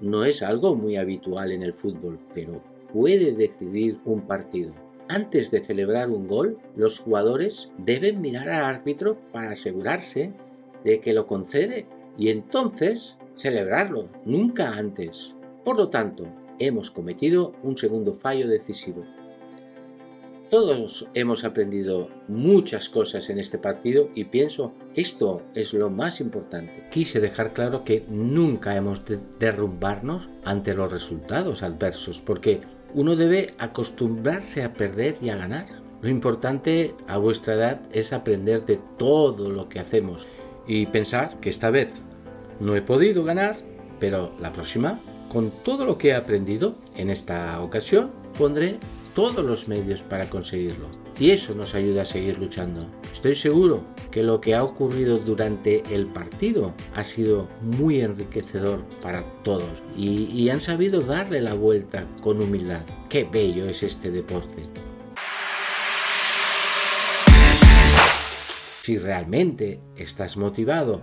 [0.00, 4.72] no es algo muy habitual en el fútbol, pero puede decidir un partido.
[5.08, 10.32] Antes de celebrar un gol, los jugadores deben mirar al árbitro para asegurarse
[10.82, 15.34] de que lo concede y entonces celebrarlo, nunca antes.
[15.64, 16.24] Por lo tanto,
[16.58, 19.04] hemos cometido un segundo fallo decisivo.
[20.50, 26.20] Todos hemos aprendido muchas cosas en este partido y pienso que esto es lo más
[26.20, 26.86] importante.
[26.90, 32.60] Quise dejar claro que nunca hemos de derrumbarnos ante los resultados adversos porque
[32.94, 35.66] uno debe acostumbrarse a perder y a ganar.
[36.02, 40.26] Lo importante a vuestra edad es aprender de todo lo que hacemos
[40.66, 41.88] y pensar que esta vez
[42.60, 43.56] no he podido ganar,
[43.98, 48.78] pero la próxima, con todo lo que he aprendido en esta ocasión, pondré
[49.14, 50.88] todos los medios para conseguirlo.
[51.18, 52.84] Y eso nos ayuda a seguir luchando.
[53.12, 59.22] Estoy seguro que lo que ha ocurrido durante el partido ha sido muy enriquecedor para
[59.42, 62.82] todos y, han sabido darle la vuelta con humildad.
[63.08, 64.62] Qué bello es este deporte.
[68.82, 71.02] Si realmente estás motivado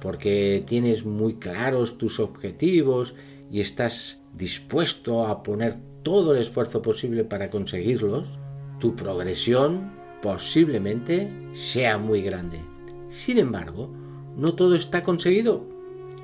[0.00, 3.14] porque tienes muy claros tus objetivos
[3.50, 8.26] y estás dispuesto a poner todo el esfuerzo posible para conseguirlos,
[8.80, 12.60] tu progresión posiblemente sea muy grande.
[13.08, 13.90] Sin embargo,
[14.36, 15.64] no todo está conseguido.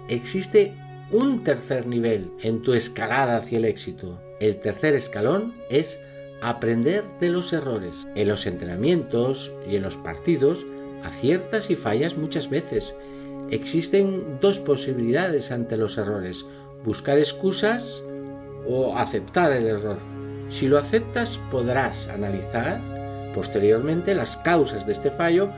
[0.08, 0.74] Existe
[1.10, 4.20] un tercer nivel en tu escalada hacia el éxito.
[4.40, 5.98] El tercer escalón es
[6.40, 8.08] aprender de los errores.
[8.14, 10.64] En los entrenamientos y en los partidos
[11.04, 12.94] aciertas y fallas muchas veces.
[13.50, 16.44] Existen dos posibilidades ante los errores.
[16.84, 18.02] Buscar excusas
[18.66, 19.98] o aceptar el error.
[20.48, 22.80] Si lo aceptas podrás analizar
[23.34, 25.50] posteriormente las causas de este fallo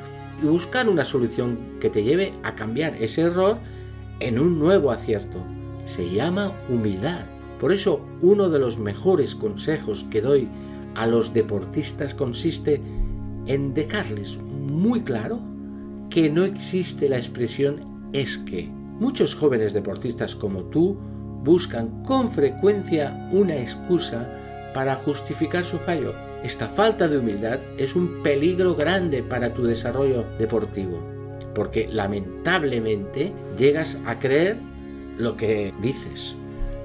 [0.43, 3.59] y buscar una solución que te lleve a cambiar ese error
[4.21, 5.39] en un nuevo acierto.
[5.85, 7.27] Se llama humildad.
[7.61, 10.49] Por eso uno de los mejores consejos que doy
[10.95, 12.81] a los deportistas consiste
[13.47, 15.41] en dejarles muy claro
[16.11, 18.69] que no existe la expresión es que.
[18.99, 20.99] Muchos jóvenes deportistas como tú
[21.43, 24.29] buscan con frecuencia una excusa
[24.75, 26.15] para justificar su fallo.
[26.43, 31.03] Esta falta de humildad es un peligro grande para tu desarrollo deportivo,
[31.55, 34.57] porque lamentablemente llegas a creer
[35.19, 36.35] lo que dices.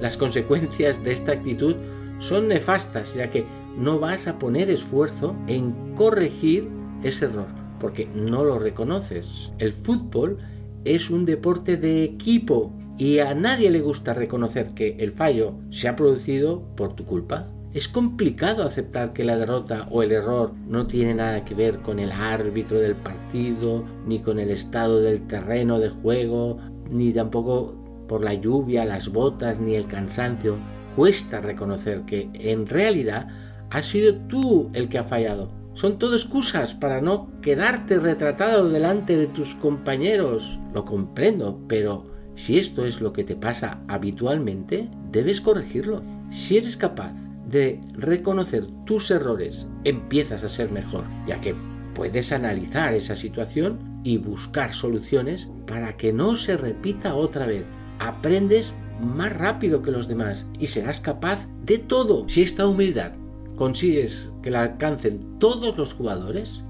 [0.02, 1.76] Las consecuencias de esta actitud
[2.20, 3.46] son nefastas, ya que
[3.78, 6.68] no vas a poner esfuerzo en corregir
[7.04, 7.48] ese error,
[7.80, 9.52] porque no lo reconoces.
[9.58, 10.38] El fútbol
[10.84, 15.88] es un deporte de equipo y a nadie le gusta reconocer que el fallo se
[15.88, 17.48] ha producido por tu culpa.
[17.74, 22.00] Es complicado aceptar que la derrota o el error no tiene nada que ver con
[22.00, 26.58] el árbitro del partido, ni con el estado del terreno de juego,
[26.90, 27.76] ni tampoco
[28.08, 30.56] por la lluvia, las botas, ni el cansancio.
[30.96, 33.28] Cuesta reconocer que en realidad
[33.70, 35.52] has sido tú el que ha fallado.
[35.74, 40.58] Son todo excusas para no quedarte retratado delante de tus compañeros.
[40.74, 46.04] Lo comprendo, pero si esto es lo que te pasa habitualmente, debes corregirlo.
[46.32, 47.14] Si eres capaz
[47.50, 51.56] de reconocer tus errores, empiezas a ser mejor, ya que
[51.94, 57.66] puedes analizar esa situación y buscar soluciones para que no se repita otra vez.
[58.00, 62.28] Aprendes más rápido que los demás y serás capaz de todo.
[62.28, 63.14] Si esta humildad
[63.56, 66.62] consigues que la alcancen todos los jugadores,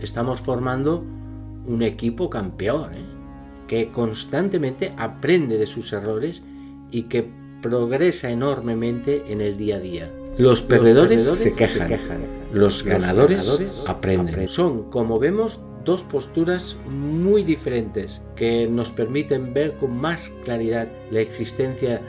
[0.00, 1.04] estamos formando
[1.66, 3.07] un equipo campeón, ¿eh?
[3.68, 6.42] Que constantemente aprende de sus errores
[6.90, 7.30] y que
[7.62, 10.12] progresa enormemente en el día a día.
[10.36, 11.98] Los perdedores, se, quejan,
[12.52, 14.48] los, ganadores, aprenden.
[14.48, 21.20] Son, como vemos, dos posturas muy diferentes que nos permiten ver con más claridad la
[21.20, 22.00] existencia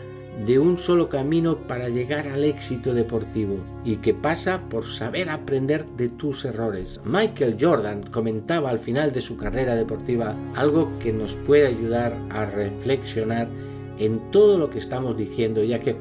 [0.45, 5.85] de un solo camino para llegar al éxito deportivo y que pasa por saber aprender
[5.97, 6.99] de tus errores.
[7.03, 12.45] Michael Jordan comentaba al final de su carrera deportiva algo que nos puede ayudar a
[12.45, 13.49] reflexionar
[13.97, 15.97] en todo lo que estamos diciendo, ya que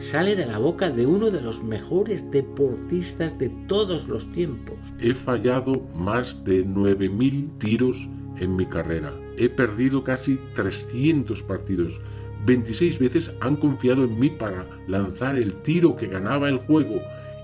[0.00, 4.76] sale de la boca de uno de los mejores deportistas de todos los tiempos.
[4.98, 8.08] He fallado más de 9.000 tiros
[8.38, 9.12] en mi carrera.
[9.36, 12.00] He perdido casi 300 partidos
[12.44, 17.02] 26 veces han confiado en mí para lanzar el tiro que ganaba el juego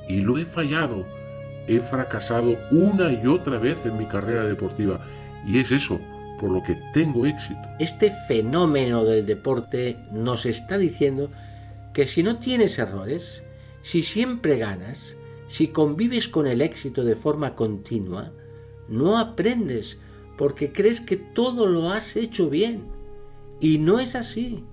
[0.09, 1.05] y lo he fallado.
[1.67, 5.01] He fracasado una y otra vez en mi carrera deportiva
[5.47, 6.01] y es eso
[6.41, 7.61] por lo que tengo éxito.
[7.79, 11.31] Este fenómeno del deporte nos está diciendo
[11.93, 13.43] que si no tienes errores,
[13.83, 15.17] si siempre ganas,
[15.49, 18.33] si convives con el éxito de forma continua,
[18.89, 19.99] no aprendes
[20.37, 22.85] porque crees que todo lo has hecho bien.
[23.61, 24.65] Y no es así.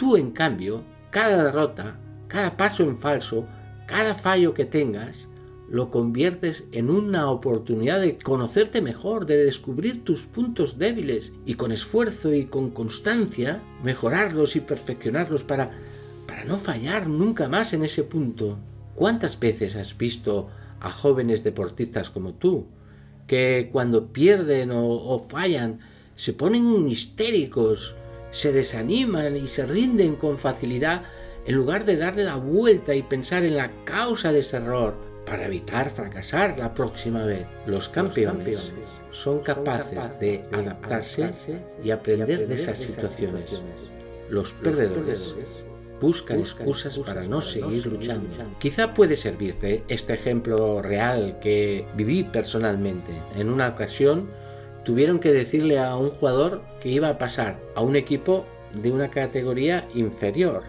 [0.00, 3.46] Tú, en cambio, cada derrota, cada paso en falso,
[3.86, 5.28] cada fallo que tengas,
[5.68, 11.70] lo conviertes en una oportunidad de conocerte mejor, de descubrir tus puntos débiles y con
[11.70, 15.70] esfuerzo y con constancia mejorarlos y perfeccionarlos para,
[16.26, 18.56] para no fallar nunca más en ese punto.
[18.94, 20.48] ¿Cuántas veces has visto
[20.80, 22.64] a jóvenes deportistas como tú
[23.26, 25.80] que cuando pierden o, o fallan
[26.14, 27.96] se ponen histéricos,
[28.30, 31.02] se desaniman y se rinden con facilidad
[31.46, 34.94] en lugar de darle la vuelta y pensar en la causa de ese error
[35.26, 37.46] para evitar fracasar la próxima vez.
[37.66, 38.72] Los campeones,
[39.10, 41.32] son, capaces de adaptarse
[41.82, 43.62] y aprender de esas situaciones.
[44.28, 45.34] Los perdedores
[46.00, 48.28] buscan excusas para no seguir luchando.
[48.58, 53.12] Quizá puede servirte este ejemplo real que viví personalmente.
[53.36, 54.30] En una ocasión
[54.84, 59.10] tuvieron que decirle a un jugador que iba a pasar a un equipo de una
[59.10, 60.62] categoría inferior.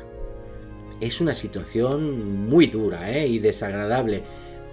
[1.00, 3.28] Es una situación muy dura ¿eh?
[3.28, 4.24] y desagradable,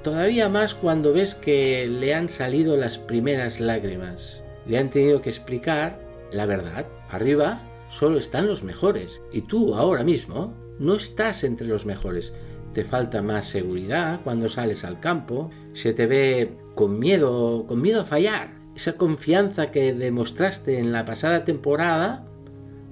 [0.02, 4.42] todavía más cuando ves que le han salido las primeras lágrimas.
[4.66, 6.86] Le han tenido que explicar la verdad.
[7.08, 12.34] Arriba solo están los mejores y tú ahora mismo no estás entre los mejores.
[12.74, 18.02] Te falta más seguridad cuando sales al campo, se te ve con miedo, con miedo
[18.02, 22.24] a fallar esa confianza que demostraste en la pasada temporada,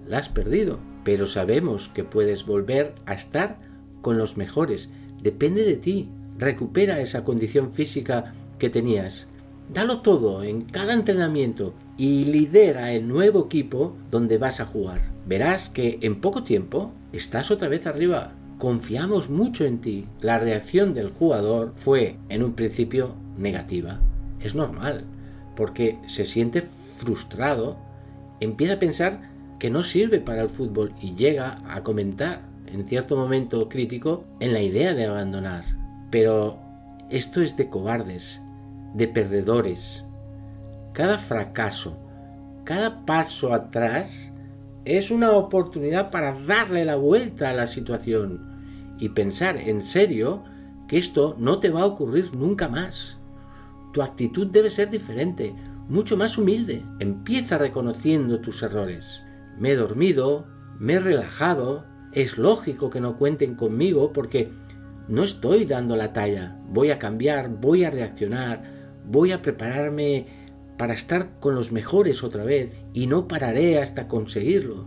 [0.09, 0.81] la has perdido.
[1.05, 3.61] Pero sabemos que puedes volver a estar
[4.03, 4.89] con los mejores.
[5.23, 6.09] Depende de ti.
[6.39, 9.29] Recupera esa condición física que tenías.
[9.73, 15.03] Dalo todo en cada entrenamiento y lidera el nuevo equipo donde vas a jugar.
[15.25, 18.33] Verás que en poco tiempo estás otra vez arriba.
[18.59, 20.07] Confiamos mucho en ti.
[20.21, 24.01] La reacción del jugador fue en un principio negativa.
[24.41, 25.05] Es normal
[25.57, 26.63] porque se siente
[26.99, 27.77] frustrado,
[28.41, 29.21] empieza a pensar
[29.59, 34.53] que no sirve para el fútbol y llega a comentar en cierto momento crítico en
[34.53, 35.65] la idea de abandonar.
[36.11, 36.59] Pero
[37.11, 38.43] esto es de cobardes,
[38.95, 40.05] de perdedores.
[40.93, 41.97] Cada fracaso,
[42.65, 44.33] cada paso atrás
[44.85, 50.45] es una oportunidad para darle la vuelta a la situación y pensar en serio
[50.89, 53.19] que esto no te va a ocurrir nunca más.
[53.97, 55.55] Tu actitud debe ser diferente,
[55.89, 56.85] mucho más humilde.
[56.99, 59.23] Empieza reconociendo tus errores.
[59.59, 60.47] Me he dormido,
[60.79, 64.51] me he relajado, es lógico que no cuenten conmigo porque
[65.09, 66.59] no estoy dando la talla.
[66.69, 68.65] Voy a cambiar, voy a reaccionar,
[69.07, 70.27] voy a prepararme
[70.77, 74.87] para estar con los mejores otra vez y no pararé hasta conseguirlo.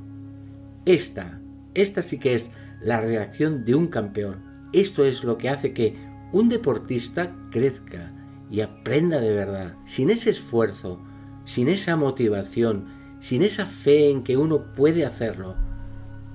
[0.85, 1.41] Esta,
[1.73, 4.69] esta sí que es la reacción de un campeón.
[4.71, 5.95] Esto es lo que hace que
[6.31, 8.13] un deportista crezca
[8.49, 9.75] y aprenda de verdad.
[9.85, 10.99] Sin ese esfuerzo,
[11.45, 12.87] sin esa motivación,
[13.19, 15.55] sin esa fe en que uno puede hacerlo,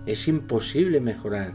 [0.06, 1.54] es imposible mejorar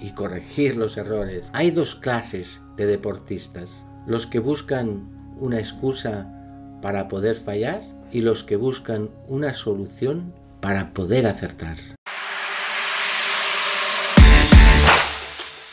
[0.00, 1.44] y corregir los errores.
[1.52, 3.84] Hay dos clases de deportistas.
[4.06, 6.32] Los que buscan una excusa
[6.80, 7.82] para poder fallar
[8.12, 11.76] y los que buscan una solución para poder acertar.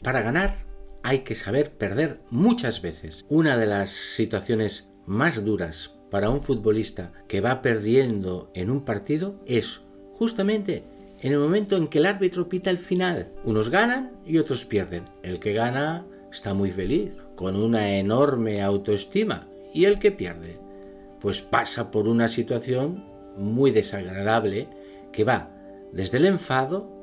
[0.03, 0.64] Para ganar
[1.05, 3.25] hay que saber perder muchas veces.
[3.29, 9.35] Una de las situaciones más duras para un futbolista que va perdiendo en un partido
[9.45, 9.81] es
[10.15, 10.83] justamente
[11.21, 13.29] en el momento en que el árbitro pita el final.
[13.43, 15.03] Unos ganan y otros pierden.
[15.21, 20.57] El que gana está muy feliz, con una enorme autoestima, y el que pierde
[21.21, 23.05] pues pasa por una situación
[23.37, 24.67] muy desagradable
[25.11, 25.51] que va
[25.91, 26.94] desde el enfado,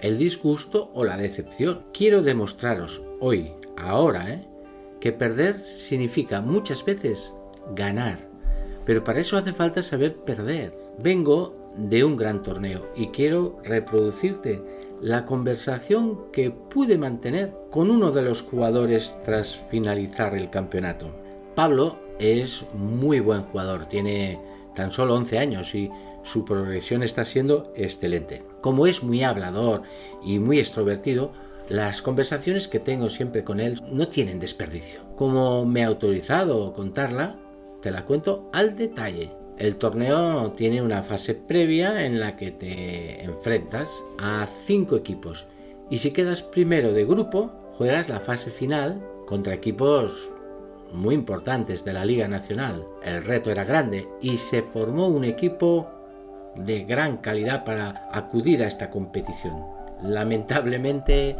[0.00, 1.84] el disgusto o la decepción.
[1.92, 4.48] Quiero demostraros hoy, ahora, ¿eh?
[5.00, 7.32] que perder significa muchas veces
[7.74, 8.28] ganar,
[8.84, 10.74] pero para eso hace falta saber perder.
[10.98, 14.62] Vengo de un gran torneo y quiero reproducirte
[15.00, 21.10] la conversación que pude mantener con uno de los jugadores tras finalizar el campeonato.
[21.54, 24.40] Pablo es muy buen jugador, tiene
[24.74, 25.90] tan solo 11 años y
[26.22, 28.42] su progresión está siendo excelente.
[28.64, 29.82] Como es muy hablador
[30.24, 31.32] y muy extrovertido,
[31.68, 35.00] las conversaciones que tengo siempre con él no tienen desperdicio.
[35.16, 37.36] Como me ha autorizado contarla,
[37.82, 39.32] te la cuento al detalle.
[39.58, 45.46] El torneo tiene una fase previa en la que te enfrentas a cinco equipos
[45.90, 50.30] y si quedas primero de grupo, juegas la fase final contra equipos
[50.90, 52.86] muy importantes de la Liga Nacional.
[53.02, 55.93] El reto era grande y se formó un equipo
[56.56, 59.64] de gran calidad para acudir a esta competición.
[60.02, 61.36] Lamentablemente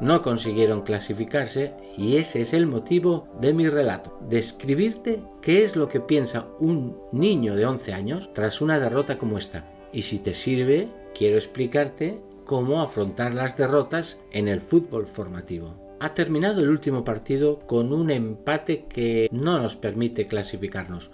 [0.00, 4.18] no consiguieron clasificarse y ese es el motivo de mi relato.
[4.28, 9.38] Describirte qué es lo que piensa un niño de 11 años tras una derrota como
[9.38, 9.64] esta.
[9.92, 16.12] Y si te sirve, quiero explicarte cómo afrontar las derrotas en el fútbol formativo ha
[16.12, 21.10] terminado el último partido con un empate que no nos permite clasificarnos.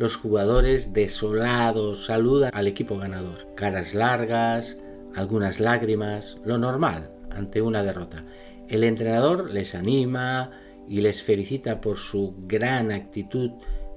[0.00, 3.48] Los jugadores desolados saludan al equipo ganador.
[3.54, 4.78] Caras largas,
[5.14, 8.24] algunas lágrimas, lo normal ante una derrota.
[8.70, 10.52] El entrenador les anima
[10.88, 13.50] y les felicita por su gran actitud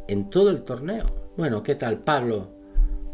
[0.09, 1.05] en todo el torneo.
[1.37, 2.51] Bueno, ¿qué tal Pablo?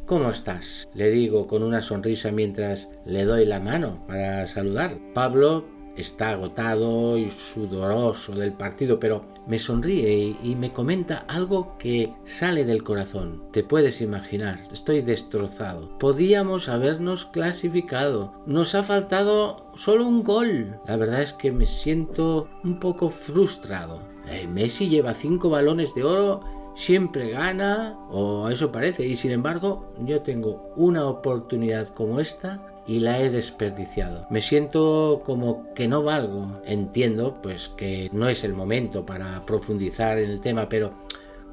[0.07, 0.89] ¿Cómo estás?
[0.95, 4.97] Le digo con una sonrisa mientras le doy la mano para saludar.
[5.13, 5.63] Pablo
[6.00, 12.66] está agotado y sudoroso del partido, pero me sonríe y, me comenta algo que sale
[12.66, 13.43] del corazón.
[13.52, 15.97] Te puedes imaginar, estoy destrozado.
[16.00, 18.34] Podíamos habernos clasificado.
[18.45, 20.80] Nos ha faltado solo un gol.
[20.88, 24.02] La verdad es que me siento un poco frustrado.
[24.28, 26.41] Eh, Messi lleva cinco balones de oro
[26.76, 32.99] siempre gana, o eso parece, y sin embargo yo tengo una oportunidad como esta y
[32.99, 34.25] la he desperdiciado.
[34.31, 36.59] Me siento como que no valgo.
[36.65, 40.93] Entiendo pues que no es el momento para profundizar en el tema, pero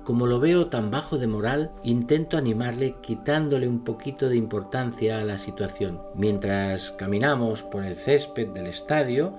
[0.03, 5.25] como lo veo tan bajo de moral, intento animarle quitándole un poquito de importancia a
[5.25, 6.01] la situación.
[6.15, 9.35] Mientras caminamos por el césped del estadio,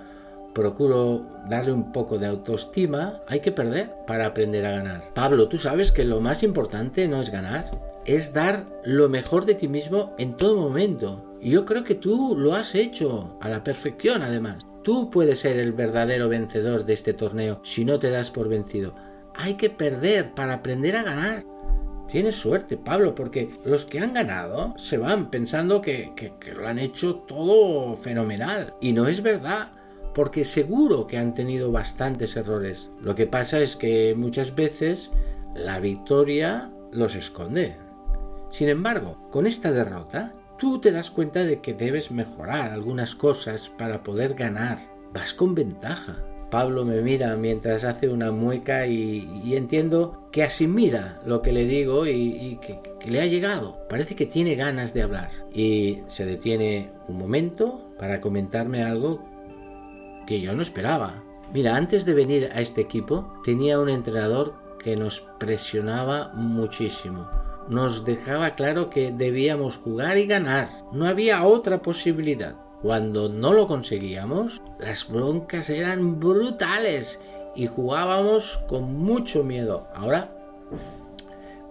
[0.54, 5.14] procuro darle un poco de autoestima, hay que perder para aprender a ganar.
[5.16, 7.72] Pablo, tú sabes que lo más importante no es ganar,
[8.06, 11.27] es dar lo mejor de ti mismo en todo momento.
[11.42, 14.66] Y yo creo que tú lo has hecho a la perfección además.
[14.84, 18.96] Tú puedes ser el verdadero vencedor de este torneo si no te das por vencido.
[19.36, 21.46] Hay que perder para aprender a ganar.
[22.08, 26.80] Tienes suerte, Pablo, porque los que han ganado se van pensando que, que, lo han
[26.80, 28.76] hecho todo fenomenal.
[28.80, 29.74] Y no es verdad,
[30.16, 32.90] porque seguro que han tenido bastantes errores.
[33.02, 35.12] Lo que pasa es que muchas veces
[35.54, 37.76] la victoria los esconde.
[38.50, 43.72] Sin embargo, con esta derrota, tú te das cuenta de que debes mejorar algunas cosas
[43.78, 44.80] para poder ganar.
[45.14, 46.24] Vas con ventaja.
[46.50, 51.66] Pablo me mira mientras hace una mueca y, entiendo que así mira lo que le
[51.66, 53.86] digo y, que, que, le ha llegado.
[53.90, 59.26] Parece que tiene ganas de hablar y se detiene un momento para comentarme algo
[60.26, 61.24] que yo no esperaba.
[61.54, 67.28] Mira, antes de venir a este equipo tenía un entrenador que nos presionaba muchísimo
[67.70, 70.70] nos dejaba claro que debíamos jugar y ganar.
[70.92, 72.56] No había otra posibilidad.
[72.82, 77.20] cuando no lo conseguíamos, las broncas eran brutales
[77.56, 79.88] y jugábamos con mucho miedo.
[79.96, 80.32] Ahora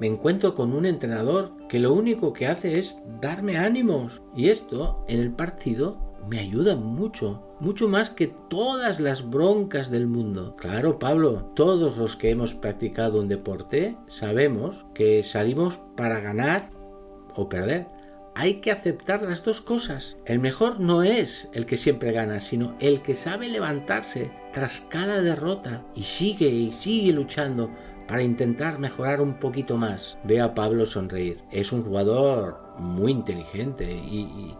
[0.00, 4.20] me encuentro con un entrenador que lo único que hace es darme ánimos.
[4.34, 10.06] Y esto en el partido me ayuda mucho, mucho más que todas las broncas del
[10.06, 10.56] mundo.
[10.56, 16.70] Claro, Pablo, todos los que hemos practicado un deporte sabemos que salimos para ganar
[17.34, 17.88] o perder.
[18.34, 20.18] Hay que aceptar las dos cosas.
[20.26, 25.22] El mejor no es el que siempre gana, sino el que sabe levantarse tras cada
[25.22, 27.70] derrota y sigue y sigue luchando
[28.06, 30.18] para intentar mejorar un poquito más.
[30.24, 31.38] Ve a Pablo sonreír.
[31.50, 34.54] Es un jugador muy inteligente y,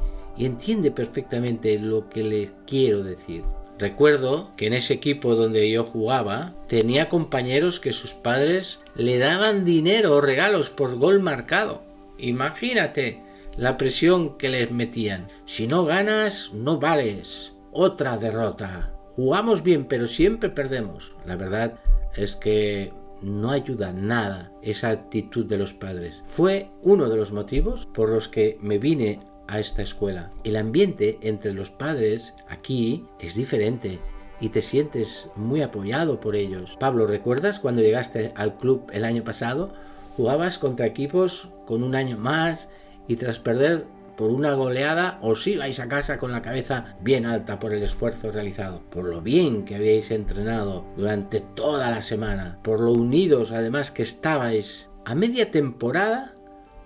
[0.45, 3.45] entiende perfectamente lo que le quiero decir.
[3.79, 9.65] Recuerdo que en ese equipo donde yo jugaba tenía compañeros que sus padres le daban
[9.65, 11.83] dinero o regalos por gol marcado.
[12.19, 13.23] Imagínate
[13.57, 15.29] la presión que les metían.
[15.45, 17.53] Si no ganas, no vales.
[17.73, 18.95] Otra derrota.
[19.15, 21.13] Jugamos bien, pero siempre perdemos.
[21.27, 21.79] La verdad
[22.15, 26.23] es que no ayuda nada esa actitud de los padres.
[26.25, 30.31] Fue uno de los motivos por los que me vine a esta escuela.
[30.45, 34.01] El ambiente entre los padres aquí es diferente
[34.41, 36.77] y te sientes muy apoyado por ellos.
[36.79, 39.73] Pablo, ¿recuerdas cuando llegaste al club el año pasado?
[40.17, 42.69] Jugabas contra equipos con un año más
[43.09, 43.87] y tras perder
[44.17, 48.33] por una goleada os ibais a casa con la cabeza bien alta por el esfuerzo
[48.33, 53.91] realizado, por lo bien que habíais entrenado durante toda la semana, por lo unidos además
[53.91, 54.89] que estabais.
[55.05, 56.36] A media temporada,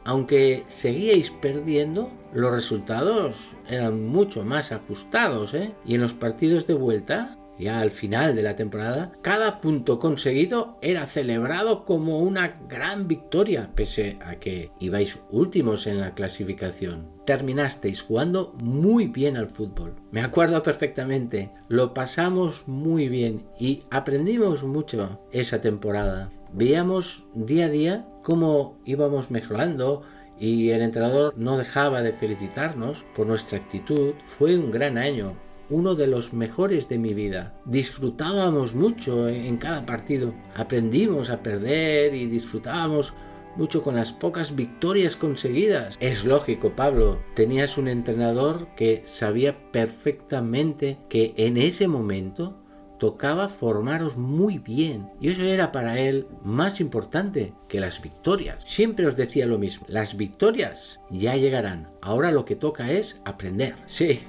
[0.05, 3.37] aunque seguíais perdiendo, los resultados
[3.69, 5.73] eran mucho más ajustados, ¿eh?
[5.85, 10.79] Y en los partidos de vuelta ya al final de la temporada, cada punto conseguido
[10.81, 17.09] era celebrado como una gran victoria, pese a que ibais últimos en la clasificación.
[17.27, 19.95] Terminasteis jugando muy bien al fútbol.
[20.11, 26.31] Me acuerdo perfectamente, lo pasamos muy bien y aprendimos mucho esa temporada.
[26.53, 30.03] Veíamos día a día cómo íbamos mejorando,
[30.39, 34.13] y el entrenador no dejaba de felicitarnos por nuestra actitud.
[34.25, 35.35] Fue un gran año
[35.69, 37.55] uno de los mejores de mi vida.
[37.65, 43.15] Disfrutábamos mucho en cada partido, aprendimos a perder y disfrutábamos
[43.57, 45.97] mucho con las pocas victorias conseguidas.
[45.99, 52.60] Es lógico, Pablo, tenías un entrenador que sabía perfectamente que en ese momento
[53.01, 55.11] tocaba formaros muy bien.
[55.21, 58.63] Y eso era para él más importante que las victorias.
[58.65, 61.89] Siempre os decía lo mismo, las victorias ya llegarán.
[62.01, 63.75] Ahora lo que toca es aprender.
[63.87, 64.21] Sí,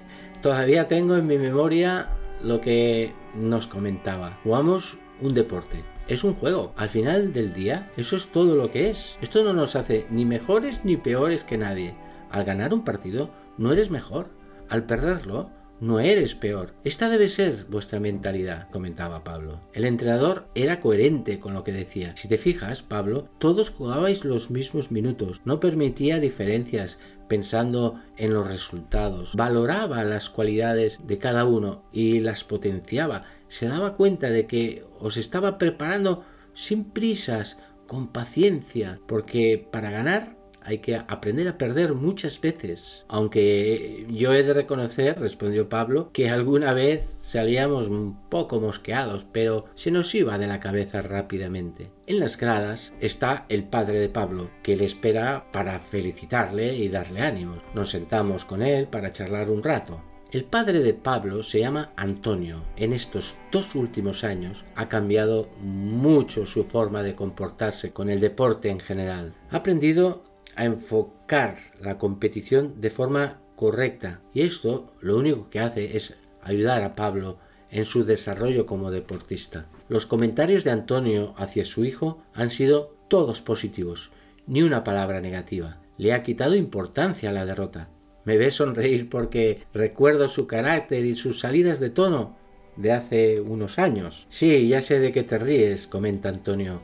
[0.42, 2.10] Todavía tengo en mi memoria
[2.44, 4.40] lo que nos comentaba.
[4.44, 5.84] Jugamos un deporte.
[6.08, 6.74] Es un juego.
[6.78, 9.20] Al final del día, eso es todo lo que es.
[9.22, 11.94] Esto no nos hace ni mejores ni peores que nadie.
[12.32, 14.30] Al ganar un partido, no eres mejor.
[14.68, 15.52] Al perderlo,
[15.82, 16.74] no eres peor.
[16.86, 19.60] Esta debe ser vuestra mentalidad, comentaba Pablo.
[19.74, 22.16] El entrenador era coherente con lo que decía.
[22.16, 28.48] Si te fijas, Pablo, todos jugabais los mismos minutos, no permitía diferencias, pensando en los
[28.48, 34.86] resultados, valoraba las cualidades de cada uno y las potenciaba, se daba cuenta de que
[35.00, 36.24] os estaba preparando
[36.54, 37.58] sin prisas,
[37.88, 43.06] con paciencia, porque para ganar hay que aprender a perder muchas veces.
[43.08, 49.66] Aunque yo he de reconocer, respondió Pablo, que alguna vez salíamos un poco mosqueados, pero
[49.76, 51.92] se nos iba de la cabeza rápidamente.
[52.08, 57.22] En las gradas está el padre de Pablo, que le espera para felicitarle y darle
[57.22, 57.60] ánimos.
[57.74, 60.02] Nos sentamos con él para charlar un rato.
[60.32, 62.64] El padre de Pablo se llama Antonio.
[62.78, 68.70] En estos dos últimos años ha cambiado mucho su forma de comportarse con el deporte
[68.70, 69.34] en general.
[69.50, 70.24] Ha aprendido
[70.56, 76.84] a enfocar la competición de forma correcta y esto lo único que hace es ayudar
[76.84, 77.38] a Pablo
[77.70, 79.68] en su desarrollo como deportista.
[79.88, 84.12] Los comentarios de Antonio hacia su hijo han sido todos positivos,
[84.48, 85.82] ni una palabra negativa.
[85.98, 87.90] Le ha quitado importancia a la derrota.
[88.26, 92.38] Me ve sonreír porque recuerdo su carácter y sus salidas de tono
[92.76, 94.26] de hace unos años.
[94.30, 96.82] Sí, ya sé de qué te ríes, comenta Antonio.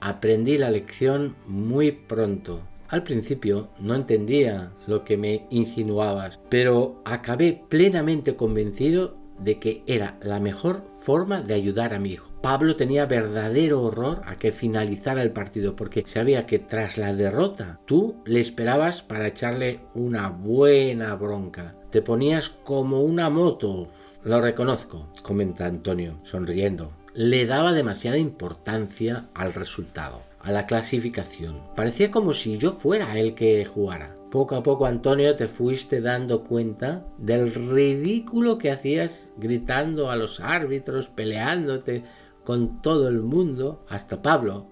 [0.00, 2.62] Aprendí la lección muy pronto.
[2.88, 10.16] Al principio no entendía lo que me insinuabas, pero acabé plenamente convencido de que era
[10.22, 12.28] la mejor forma de ayudar a mi hijo.
[12.42, 17.80] Pablo tenía verdadero horror a que finalizara el partido porque sabía que tras la derrota
[17.84, 21.74] tú le esperabas para echarle una buena bronca.
[21.90, 23.88] Te ponías como una moto.
[24.24, 26.92] Lo reconozco, comenta Antonio, sonriendo.
[27.12, 31.60] Le daba demasiada importancia al resultado a la clasificación.
[31.74, 34.16] Parecía como si yo fuera el que jugara.
[34.30, 40.40] Poco a poco, Antonio, te fuiste dando cuenta del ridículo que hacías gritando a los
[40.40, 42.04] árbitros, peleándote
[42.44, 44.66] con todo el mundo, hasta Pablo.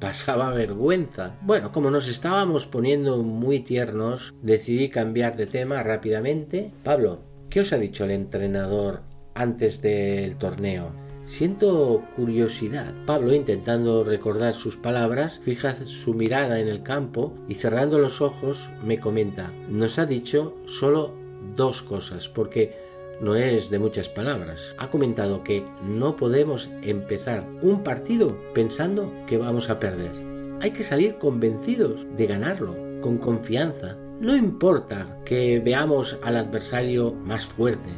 [0.00, 1.36] Pasaba vergüenza.
[1.42, 6.72] Bueno, como nos estábamos poniendo muy tiernos, decidí cambiar de tema rápidamente.
[6.82, 7.20] Pablo,
[7.50, 9.02] ¿qué os ha dicho el entrenador
[9.34, 11.01] antes del torneo?
[11.32, 12.92] Siento curiosidad.
[13.06, 18.68] Pablo, intentando recordar sus palabras, fija su mirada en el campo y cerrando los ojos
[18.84, 21.14] me comenta, nos ha dicho solo
[21.56, 22.76] dos cosas, porque
[23.22, 24.74] no es de muchas palabras.
[24.76, 30.12] Ha comentado que no podemos empezar un partido pensando que vamos a perder.
[30.60, 33.96] Hay que salir convencidos de ganarlo, con confianza.
[34.20, 37.88] No importa que veamos al adversario más fuerte,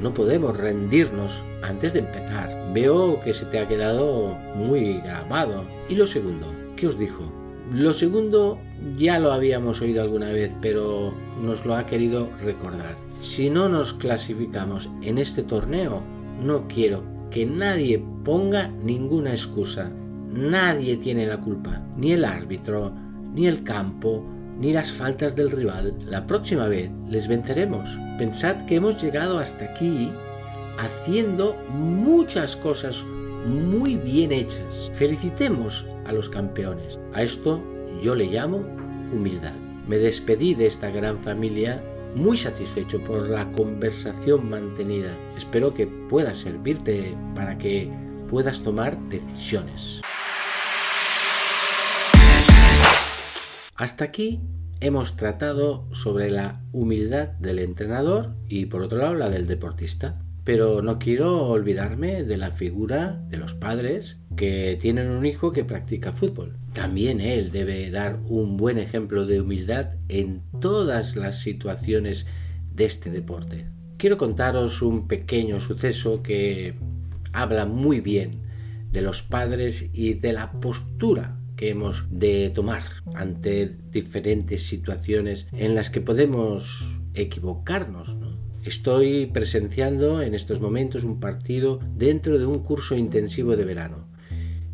[0.00, 1.32] no podemos rendirnos
[1.66, 2.50] antes de empezar.
[2.72, 5.64] Veo que se te ha quedado muy grabado.
[5.88, 7.22] Y lo segundo, ¿qué os dijo?
[7.72, 8.58] Lo segundo
[8.96, 11.12] ya lo habíamos oído alguna vez, pero
[11.42, 12.96] nos lo ha querido recordar.
[13.22, 16.02] Si no nos clasificamos en este torneo,
[16.40, 19.90] no quiero que nadie ponga ninguna excusa.
[20.32, 22.92] Nadie tiene la culpa, ni el árbitro,
[23.34, 24.24] ni el campo,
[24.60, 25.94] ni las faltas del rival.
[26.06, 27.88] La próxima vez les venceremos.
[28.18, 30.10] Pensad que hemos llegado hasta aquí
[30.78, 33.02] haciendo muchas cosas
[33.46, 34.90] muy bien hechas.
[34.94, 36.98] Felicitemos a los campeones.
[37.12, 37.62] A esto
[38.02, 38.58] yo le llamo
[39.12, 39.54] humildad.
[39.88, 41.82] Me despedí de esta gran familia
[42.14, 45.14] muy satisfecho por la conversación mantenida.
[45.36, 47.90] Espero que pueda servirte para que
[48.28, 50.00] puedas tomar decisiones.
[53.76, 54.40] Hasta aquí
[54.80, 60.25] hemos tratado sobre la humildad del entrenador y por otro lado la del deportista.
[60.46, 65.64] Pero no quiero olvidarme de la figura de los padres que tienen un hijo que
[65.64, 66.56] practica fútbol.
[66.72, 72.28] También él debe dar un buen ejemplo de humildad en todas las situaciones
[72.72, 73.66] de este deporte.
[73.96, 76.74] Quiero contaros un pequeño suceso que
[77.32, 78.42] habla muy bien
[78.92, 82.82] de los padres y de la postura que hemos de tomar
[83.14, 88.16] ante diferentes situaciones en las que podemos equivocarnos.
[88.66, 94.08] Estoy presenciando en estos momentos un partido dentro de un curso intensivo de verano.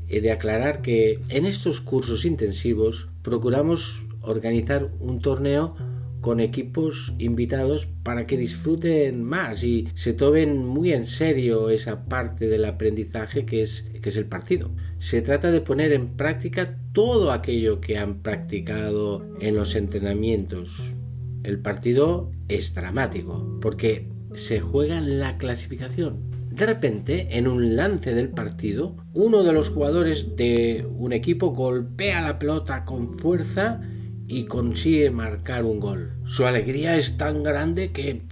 [0.09, 5.77] He de aclarar que en estos cursos intensivos procuramos organizar un torneo
[6.23, 12.49] con equipos invitados para que disfruten más y se tomen muy en serio esa parte
[12.49, 14.71] del aprendizaje que es, que es el partido.
[15.01, 20.95] Se trata de poner en práctica todo aquello que han practicado en los entrenamientos.
[21.43, 26.31] El partido es dramático porque se juega la clasificación.
[26.51, 32.21] De repente, en un lance del partido, uno de los jugadores de un equipo golpea
[32.21, 33.81] la pelota con fuerza
[34.29, 36.13] y consigue marcar un gol.
[36.25, 38.23] Su alegría es tan grande que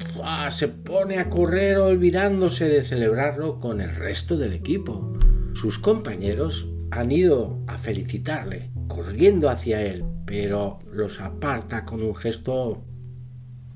[0.50, 5.18] se pone a correr olvidándose de celebrarlo con el resto del equipo.
[5.54, 12.84] Sus compañeros han ido a felicitarle, corriendo hacia él, pero los aparta con un gesto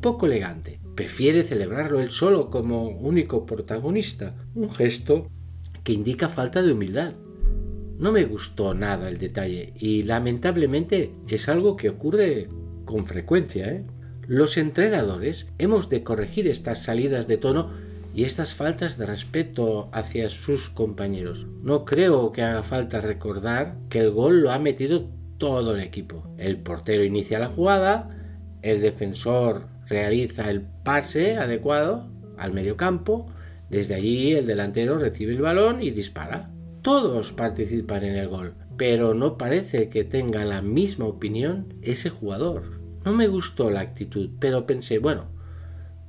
[0.05, 0.81] poco elegante.
[0.95, 5.31] Prefiere celebrarlo él solo como único protagonista, un gesto
[5.83, 7.15] que indica falta de humildad.
[7.99, 12.51] No me gustó nada el detalle y lamentablemente es algo que ocurre
[12.85, 13.67] con frecuencia.
[13.73, 13.87] ¿eh?
[14.29, 17.71] Los entrenadores hemos de corregir estas salidas de tono
[18.15, 21.47] y estas faltas de respeto hacia sus compañeros.
[21.63, 26.29] No creo que haga falta recordar que el gol lo ha metido todo el equipo.
[26.37, 28.11] El portero inicia la jugada,
[28.61, 33.27] el defensor realiza el pase adecuado al medio campo,
[33.71, 36.51] desde allí el delantero recibe el balón y dispara.
[36.83, 42.81] Todos participan en el gol, pero no parece que tenga la misma opinión ese jugador.
[43.05, 45.27] No me gustó la actitud, pero pensé, bueno,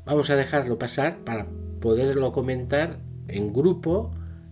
[0.05, 1.47] vamos a dejarlo pasar para
[1.80, 4.11] poderlo comentar en grupo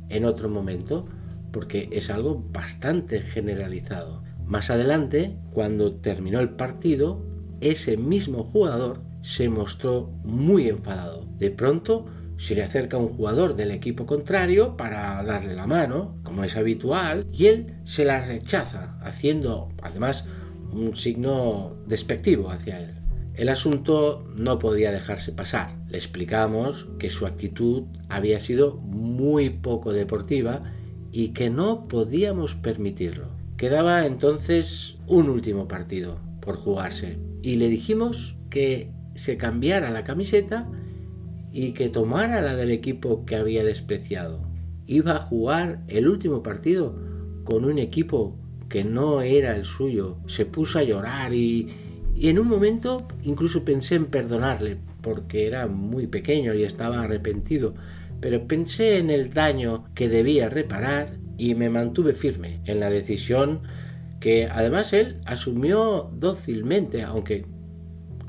[0.09, 1.05] en otro momento,
[1.51, 4.23] porque es algo bastante generalizado.
[4.45, 7.25] Más adelante, cuando terminó el partido,
[7.61, 11.25] ese mismo jugador se mostró muy enfadado.
[11.37, 12.05] De pronto
[12.37, 17.25] se le acerca un jugador del equipo contrario para darle la mano, como es habitual,
[17.31, 20.25] y él se la rechaza, haciendo además
[20.71, 22.95] un signo despectivo hacia él.
[23.35, 25.75] El asunto no podía dejarse pasar.
[25.87, 30.63] Le explicamos que su actitud había sido muy poco deportiva
[31.11, 33.29] y que no podíamos permitirlo.
[33.57, 40.69] Quedaba entonces un último partido por jugarse y le dijimos que se cambiara la camiseta
[41.51, 44.41] y que tomara la del equipo que había despreciado.
[44.87, 46.95] Iba a jugar el último partido
[47.43, 48.37] con un equipo
[48.69, 50.17] que no era el suyo.
[50.25, 51.69] Se puso a llorar y,
[52.17, 57.75] en un momento incluso pensé en perdonarle, porque era muy pequeño y estaba arrepentido,
[58.19, 63.61] pero pensé en el daño que debía reparar y me mantuve firme en la decisión
[64.19, 67.45] que además él asumió dócilmente, aunque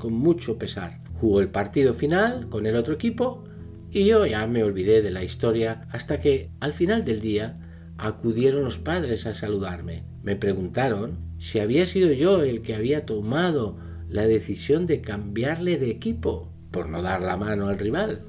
[0.05, 0.99] con mucho pesar.
[1.19, 3.43] Jugó el partido final con el otro equipo
[3.89, 7.57] y yo ya me olvidé de la historia hasta que al final del día
[7.97, 10.03] acudieron los padres a saludarme.
[10.21, 15.89] Me preguntaron si había sido yo el que había tomado la decisión de cambiarle de
[15.89, 18.21] equipo por no dar la mano al rival.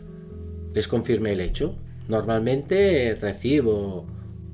[0.74, 1.76] Les confirmé el hecho.
[2.08, 4.06] Normalmente recibo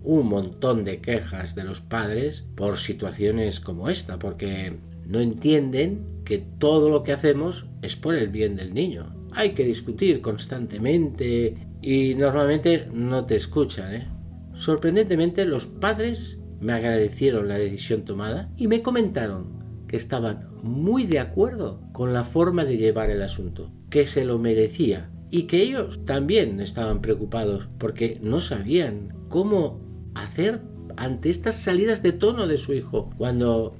[0.02, 4.72] un montón de quejas de los padres por situaciones como esta, porque
[5.06, 9.14] no entienden que todo lo que hacemos es por el bien del niño.
[9.32, 13.94] Hay que discutir constantemente y normalmente no te escuchan.
[13.94, 14.08] ¿eh?
[14.54, 21.18] Sorprendentemente los padres me agradecieron la decisión tomada y me comentaron que estaban muy de
[21.18, 26.04] acuerdo con la forma de llevar el asunto, que se lo merecía y que ellos
[26.04, 29.80] también estaban preocupados porque no sabían cómo
[30.14, 30.60] hacer
[30.96, 33.74] ante estas salidas de tono de su hijo cuando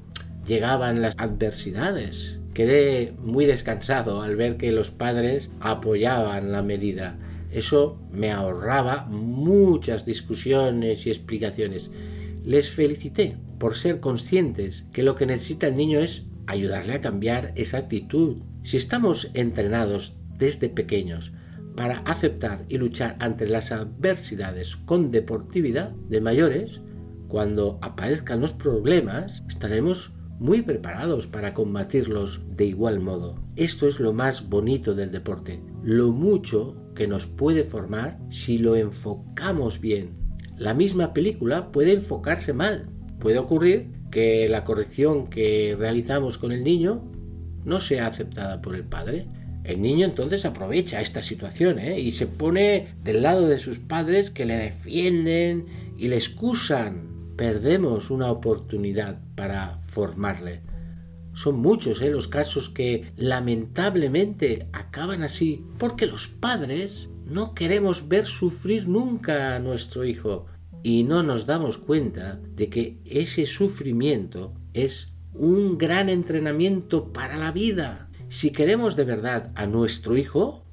[0.47, 2.38] llegaban las adversidades.
[2.55, 7.18] Quedé muy descansado al ver que los padres apoyaban la medida.
[7.51, 11.90] Eso me ahorraba muchas discusiones y explicaciones.
[12.45, 17.53] Les felicité por ser conscientes que lo que necesita el niño es ayudarle a cambiar
[17.57, 18.43] esa actitud.
[18.64, 21.32] Si estamos entrenados desde pequeños
[21.76, 26.80] para aceptar y luchar ante las adversidades con deportividad de mayores,
[27.28, 30.12] cuando aparezcan los problemas, estaremos
[30.43, 33.38] muy preparados para combatirlos de igual modo.
[33.57, 38.76] Esto es lo más bonito del deporte, lo mucho que nos puede formar si lo
[38.76, 40.11] enfocamos bien.
[40.59, 42.88] La misma película puede enfocarse mal.
[43.18, 47.03] Puede ocurrir que la corrección que realizamos con el niño
[47.64, 49.28] no sea aceptada por el padre
[49.64, 52.01] el niño entonces aprovecha esta situación ¿eh?
[52.01, 55.66] y se pone del lado de sus padres que le defienden
[55.97, 57.11] y le excusan.
[57.37, 60.62] Perdemos una oportunidad para formarle.
[61.35, 62.11] Son muchos ¿eh?
[62.11, 69.59] los casos que lamentablemente acaban así porque los padres no queremos ver sufrir nunca a
[69.59, 70.47] nuestro hijo
[70.83, 77.53] y no nos damos cuenta de que ese sufrimiento es un gran entrenamiento para la
[77.53, 80.64] vida si queremos de verdad a nuestro hijo,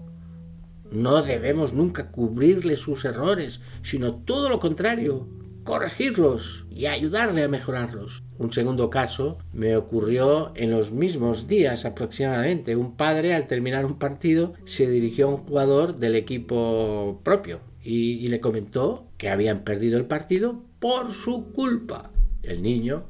[0.93, 5.28] no debemos nunca cubrirle sus errores, sino todo lo contrario,
[5.70, 8.24] corregirlos y ayudarle a mejorarlos.
[8.39, 12.76] Un segundo caso me ocurrió en los mismos días aproximadamente.
[12.76, 18.28] Un padre al terminar un partido se dirigió a un jugador del equipo propio y,
[18.30, 22.09] le comentó que habían perdido el partido por su culpa.
[22.41, 23.03] El niño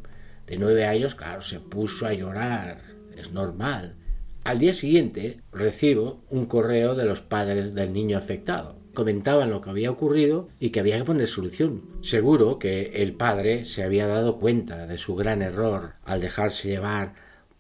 [0.46, 2.82] de nueve años, claro, se puso a llorar.
[3.16, 3.96] Es normal.
[4.44, 8.79] Al día siguiente recibo un correo de los padres del niño afectado.
[9.00, 11.84] Comentaban lo que había ocurrido y que había que poner solución.
[12.02, 17.14] Seguro que el padre se había dado cuenta de su gran error al dejarse llevar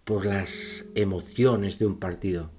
[0.03, 2.51] por las emociones de un partido.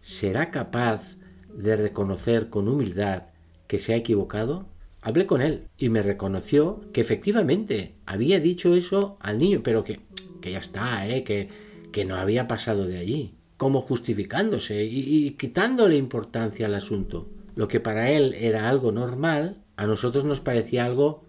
[0.00, 1.18] ¿Será capaz
[1.52, 3.24] de reconocer con humildad
[3.66, 4.64] que se ha equivocado?
[5.02, 10.00] Hablé con él y me reconoció que efectivamente había dicho eso al niño, pero que,
[10.40, 11.24] que ya está, ¿eh?
[11.24, 11.50] que,
[11.92, 17.28] que no había pasado de allí, como justificándose y, quitándole importancia al asunto.
[17.54, 21.24] Lo que para él era algo normal, a nosotros nos parecía algo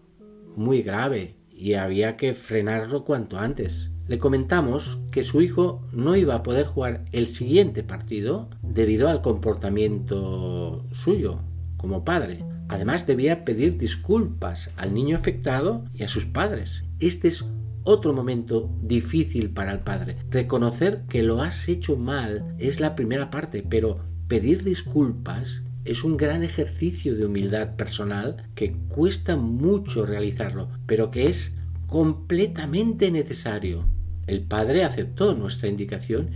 [0.55, 3.91] muy grave y había que frenarlo cuanto antes.
[4.07, 9.21] Le comentamos que su hijo no iba a poder jugar el siguiente partido debido al
[9.21, 11.39] comportamiento suyo
[11.77, 12.43] como padre.
[12.67, 16.83] Además debía pedir disculpas al niño afectado y a sus padres.
[16.99, 17.45] Este es
[17.83, 20.17] otro momento difícil para el padre.
[20.29, 26.17] Reconocer que lo has hecho mal es la primera parte, pero pedir disculpas es un
[26.17, 31.55] gran ejercicio de humildad personal que cuesta mucho realizarlo, pero que es
[31.87, 33.85] completamente necesario.
[34.27, 36.29] El padre aceptó nuestra indicación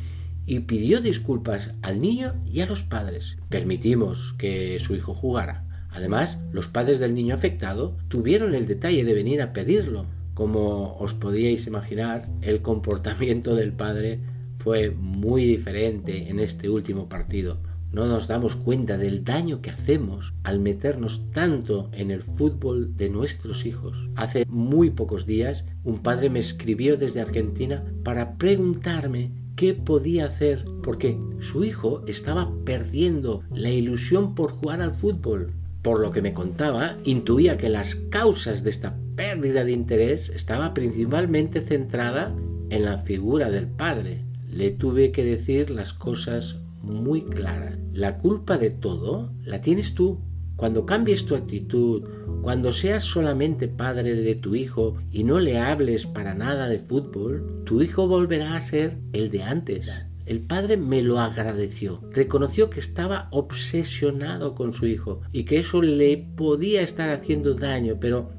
[0.45, 3.37] y pidió disculpas al niño y a los padres.
[3.49, 5.65] Permitimos que su hijo jugara.
[5.89, 11.13] Además, los padres del niño afectado tuvieron el detalle de venir a pedirlo como os
[11.13, 14.19] podíais imaginar, el comportamiento del padre
[14.59, 17.57] fue muy diferente en este último partido.
[17.95, 23.09] No nos damos cuenta del daño que hacemos al meternos tanto en el fútbol de
[23.09, 24.09] nuestros hijos.
[24.17, 30.65] Hace muy pocos días un padre me escribió desde Argentina para preguntarme qué podía hacer
[30.83, 35.53] porque su hijo estaba perdiendo la ilusión por jugar al fútbol.
[35.81, 40.73] Por lo que me contaba, intuía que las causas de esta pérdida de interés estaba
[40.73, 42.35] principalmente centrada
[42.69, 44.25] en la figura del padre.
[44.51, 47.77] Le tuve que decir las cosas muy claras.
[47.93, 50.19] La culpa de todo la tienes tú.
[50.55, 52.03] Cuando cambies tu actitud,
[52.41, 57.63] cuando seas solamente padre de tu hijo y no le hables para nada de fútbol,
[57.65, 60.05] tu hijo volverá a ser el de antes.
[60.25, 65.81] El padre me lo agradeció, reconoció que estaba obsesionado con su hijo y que eso
[65.81, 68.31] le podía estar haciendo daño, pero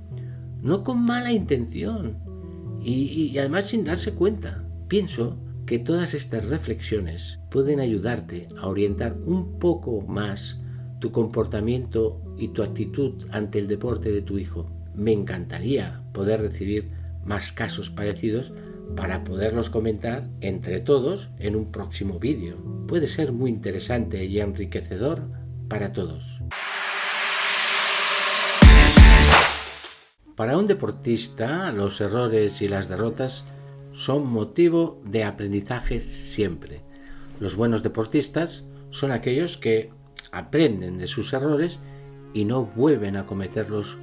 [0.63, 2.19] no con mala intención
[2.83, 4.65] y, además sin darse cuenta.
[4.89, 5.37] Pienso
[5.67, 10.61] que todas estas reflexiones pueden ayudarte a orientar un poco más
[11.01, 14.71] tu comportamiento y tu actitud ante el deporte de tu hijo.
[14.95, 16.91] Me encantaría poder recibir
[17.25, 18.53] más casos parecidos
[18.95, 22.57] para poderlos comentar entre todos en un próximo vídeo.
[22.87, 25.29] Puede ser muy interesante y enriquecedor
[25.69, 26.41] para todos.
[30.37, 33.47] Para un deportista, los errores y las derrotas
[33.97, 36.83] son motivo de aprendizaje siempre.
[37.41, 39.91] Los buenos deportistas son aquellos que
[40.33, 41.81] aprenden de sus errores
[42.35, 43.97] y no vuelven a cometerlos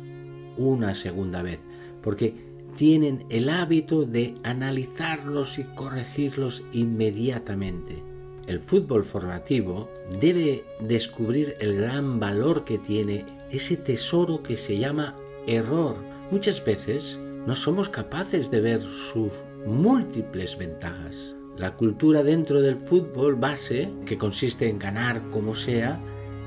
[0.57, 1.59] una segunda vez,
[2.01, 2.33] porque
[2.75, 8.03] tienen el hábito de analizarlos y corregirlos inmediatamente.
[8.47, 9.89] El fútbol formativo
[10.19, 15.15] debe descubrir el gran valor que tiene ese tesoro que se llama
[15.45, 15.95] error.
[16.31, 19.31] Muchas veces no somos capaces de ver sus
[19.65, 21.35] múltiples ventajas.
[21.57, 25.99] La cultura dentro del fútbol base, que consiste en ganar como sea,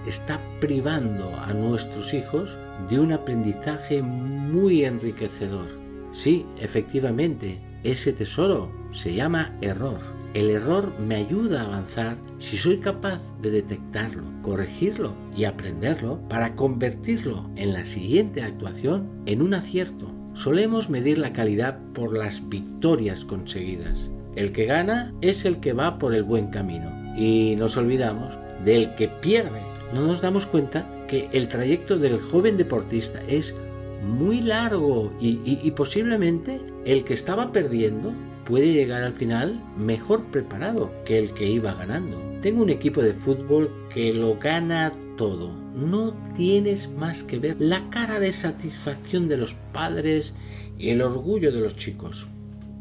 [0.06, 2.56] está privando a nuestros hijos
[2.88, 5.68] de un aprendizaje muy enriquecedor.
[6.12, 10.00] Sí, efectivamente, ese tesoro se llama error.
[10.34, 16.54] El error me ayuda a avanzar si soy capaz de detectarlo, corregirlo y aprenderlo para
[16.54, 20.15] convertirlo en la siguiente actuación en un acierto.
[20.36, 23.98] Solemos medir la calidad por las victorias conseguidas.
[24.36, 28.94] El que gana es el que va por el buen camino y nos olvidamos del
[28.94, 29.60] que pierde
[29.92, 33.54] no nos damos cuenta que el trayecto del joven deportista es
[34.02, 38.12] muy largo y, posiblemente el que estaba perdiendo
[38.44, 42.20] puede llegar al final mejor preparado que el que iba ganando.
[42.42, 45.65] Tengo un equipo de fútbol que lo gana todo.
[45.76, 50.34] No tienes más que ver la cara de satisfacción de los padres
[50.78, 52.26] y el orgullo de los chicos.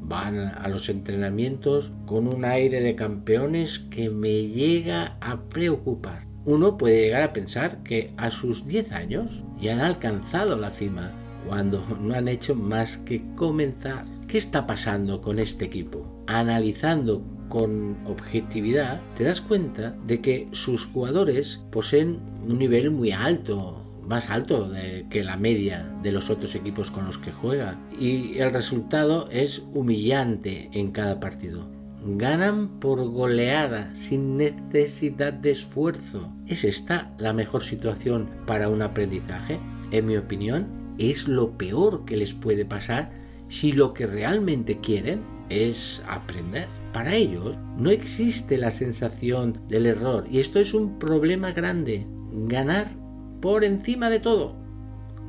[0.02, 6.78] Van a los entrenamientos con un aire de campeones que me llega a preocupar uno
[6.78, 11.12] puede llegar a pensar que a sus 10 años ya han alcanzado la cima,
[11.48, 14.06] cuando no han hecho más que comenzar.
[14.28, 16.24] ¿Qué está pasando con este equipo?
[16.28, 23.82] Analizando con objetividad, te das cuenta de que sus jugadores poseen un nivel muy alto,
[24.08, 24.72] más alto
[25.10, 27.80] que la media de los otros equipos con los que juega.
[28.00, 31.76] Y el resultado es humillante en cada partido
[32.06, 36.32] ganan por goleada sin necesidad de esfuerzo.
[36.48, 39.60] ¿Es esta la mejor situación para un aprendizaje?
[39.92, 40.68] En mi opinión,
[40.98, 43.12] es lo peor que les puede pasar
[43.48, 46.68] si lo que realmente quieren es aprender.
[46.96, 52.08] Para ellos no existe la sensación del error y esto es un problema grande.
[52.32, 52.88] Ganar
[53.42, 54.56] por encima de todo.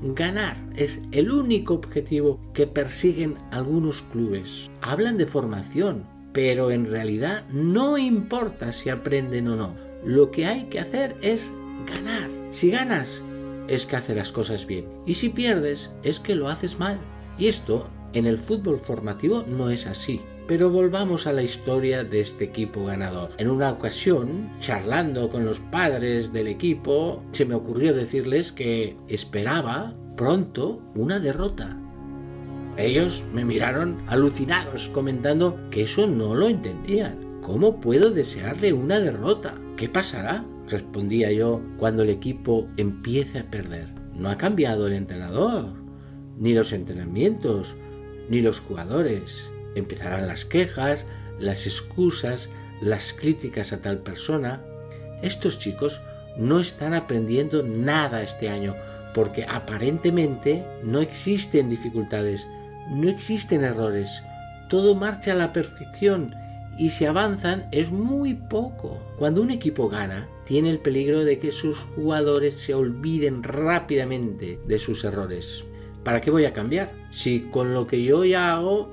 [0.01, 4.71] Ganar es el único objetivo que persiguen algunos clubes.
[4.81, 9.75] Hablan de formación, pero en realidad no importa si aprenden o no.
[10.05, 11.53] Lo que hay que hacer es
[11.93, 12.31] ganar.
[12.53, 13.25] Si ganas,
[13.67, 14.85] es que hace las cosas bien.
[15.05, 17.01] Y si pierdes, es que lo haces mal.
[17.41, 20.21] Y esto en el fútbol formativo no es así.
[20.47, 23.31] Pero volvamos a la historia de este equipo ganador.
[23.39, 29.95] En una ocasión, charlando con los padres del equipo, se me ocurrió decirles que esperaba
[30.17, 31.77] pronto una derrota.
[32.77, 37.41] Ellos me miraron alucinados, comentando que eso no lo entendían.
[37.43, 39.59] ¿Cómo puedo desearle una derrota?
[39.77, 40.45] ¿Qué pasará?
[40.69, 43.89] Respondía yo cuando el equipo empiece a perder.
[44.15, 45.73] No ha cambiado el entrenador,
[46.39, 47.75] ni los entrenamientos,
[48.29, 49.51] ni los jugadores.
[49.77, 51.05] Empezarán las quejas,
[51.39, 52.49] las excusas,
[52.81, 54.63] las críticas a tal persona.
[55.23, 56.01] Estos chicos
[56.37, 58.75] no están aprendiendo nada este año
[59.15, 62.49] porque aparentemente no existen dificultades,
[62.91, 64.23] no existen errores,
[64.69, 66.35] todo marcha a la perfección
[66.79, 69.01] y si avanzan es muy poco.
[69.19, 74.79] Cuando un equipo gana, tiene el peligro de que sus jugadores se olviden rápidamente de
[74.79, 75.65] sus errores.
[76.05, 76.93] ¿Para qué voy a cambiar?
[77.11, 78.93] Si con lo que yo ya hago,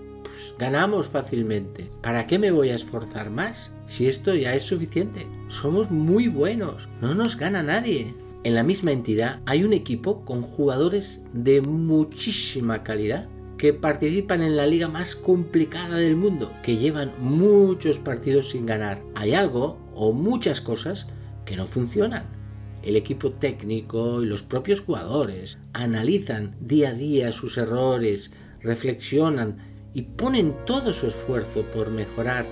[0.58, 1.90] ganamos fácilmente.
[2.02, 3.72] ¿Para qué me voy a esforzar más?
[3.88, 5.28] Si esto ya es suficiente.
[5.50, 6.88] Somos muy buenos.
[7.02, 8.14] No nos gana nadie.
[8.44, 14.58] En la misma entidad hay un equipo con jugadores de muchísima calidad que participan en
[14.58, 19.02] la liga más complicada del mundo, que llevan muchos partidos sin ganar.
[19.16, 21.08] Hay algo o muchas cosas
[21.46, 22.26] que no funcionan.
[22.82, 30.04] El equipo técnico y los propios jugadores analizan día a día sus errores, reflexionan y
[30.04, 32.46] ponen todo su esfuerzo por mejorar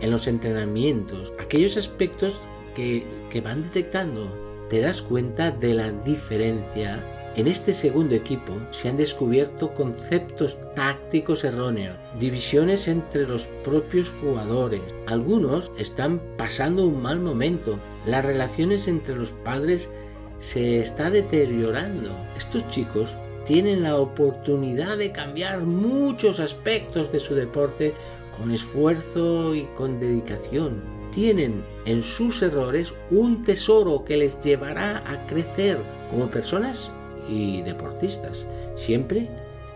[0.00, 2.38] en los entrenamientos aquellos aspectos
[2.74, 4.28] que, que van detectando.
[4.70, 7.02] Te das cuenta de la diferencia
[7.36, 14.82] en este segundo equipo se han descubierto conceptos tácticos erróneos, divisiones entre los propios jugadores.
[15.08, 17.80] Algunos están pasando un mal momento.
[18.06, 19.90] Las relaciones entre los padres
[20.38, 22.10] se está deteriorando.
[22.36, 23.16] Estos chicos
[23.46, 27.94] tienen la oportunidad de cambiar muchos aspectos de su deporte
[28.36, 30.82] con esfuerzo y con dedicación.
[31.12, 35.78] Tienen en sus errores un tesoro que les llevará a crecer
[36.10, 36.90] como personas
[37.28, 39.28] y deportistas, siempre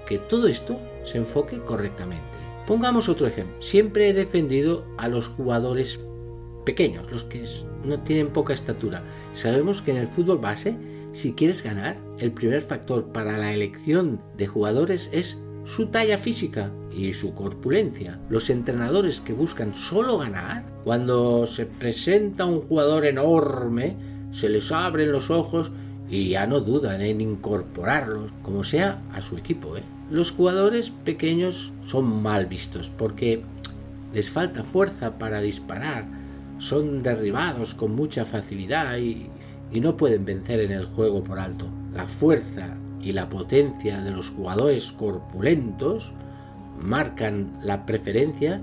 [0.06, 2.24] que todo esto se enfoque correctamente.
[2.66, 3.62] Pongamos otro ejemplo.
[3.62, 6.00] Siempre he defendido a los jugadores
[6.64, 7.42] pequeños, los que
[7.84, 9.02] no tienen poca estatura.
[9.32, 10.76] Sabemos que en el fútbol base,
[11.18, 16.70] si quieres ganar, el primer factor para la elección de jugadores es su talla física
[16.96, 18.20] y su corpulencia.
[18.30, 23.96] Los entrenadores que buscan solo ganar, cuando se presenta un jugador enorme,
[24.30, 25.72] se les abren los ojos
[26.08, 29.76] y ya no dudan en incorporarlos, como sea, a su equipo.
[29.76, 29.82] ¿eh?
[30.12, 33.42] Los jugadores pequeños son mal vistos porque
[34.14, 36.06] les falta fuerza para disparar,
[36.58, 39.28] son derribados con mucha facilidad y,
[39.70, 41.66] y no pueden vencer en el juego por alto.
[41.92, 46.12] La fuerza y la potencia de los jugadores corpulentos
[46.80, 48.60] marcan la preferencia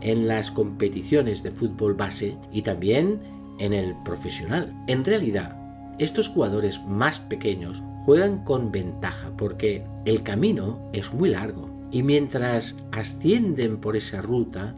[0.00, 3.20] en las competiciones de fútbol base y también
[3.58, 4.72] en el profesional.
[4.86, 5.56] En realidad,
[5.98, 12.76] estos jugadores más pequeños juegan con ventaja porque el camino es muy largo y mientras
[12.92, 14.74] ascienden por esa ruta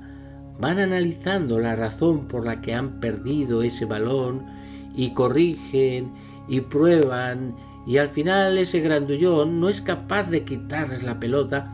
[0.58, 4.59] van analizando la razón por la que han perdido ese balón
[4.94, 6.12] y corrigen
[6.48, 7.54] y prueban
[7.86, 11.70] y al final ese grandullón no es capaz de quitarles la pelota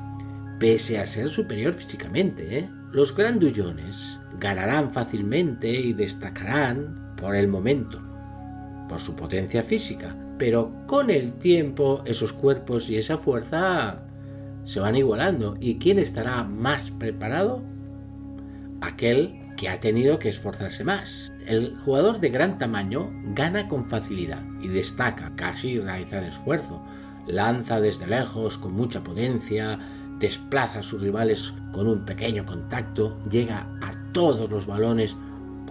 [0.59, 2.59] pese a ser superior físicamente.
[2.59, 2.71] ¿eh?
[2.93, 8.01] Los grandullones ganarán fácilmente y destacarán por el momento
[8.89, 14.03] por su potencia física, pero con el tiempo esos cuerpos y esa fuerza
[14.65, 15.57] se van igualando.
[15.61, 17.63] ¿Y quién estará más preparado?
[18.81, 21.33] Aquel que ha tenido que esforzarse más.
[21.47, 26.83] El jugador de gran tamaño gana con facilidad y destaca casi realizar esfuerzo.
[27.29, 29.79] Lanza desde lejos con mucha potencia,
[30.19, 35.17] desplaza a sus rivales con un pequeño contacto, llega a todos los balones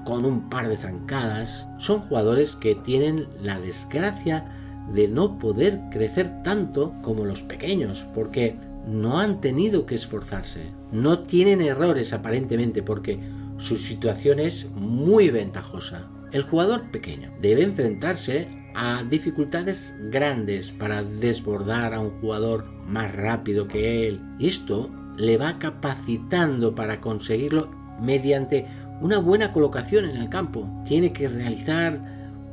[0.05, 4.45] con un par de zancadas, son jugadores que tienen la desgracia
[4.93, 8.55] de no poder crecer tanto como los pequeños, porque
[8.88, 13.19] no han tenido que esforzarse, no tienen errores aparentemente porque
[13.58, 16.08] su situación es muy ventajosa.
[16.32, 23.68] El jugador pequeño debe enfrentarse a dificultades grandes para desbordar a un jugador más rápido
[23.68, 27.70] que él y esto le va capacitando para conseguirlo
[28.01, 28.68] mediante
[29.01, 30.68] una buena colocación en el campo.
[30.86, 31.99] Tiene que realizar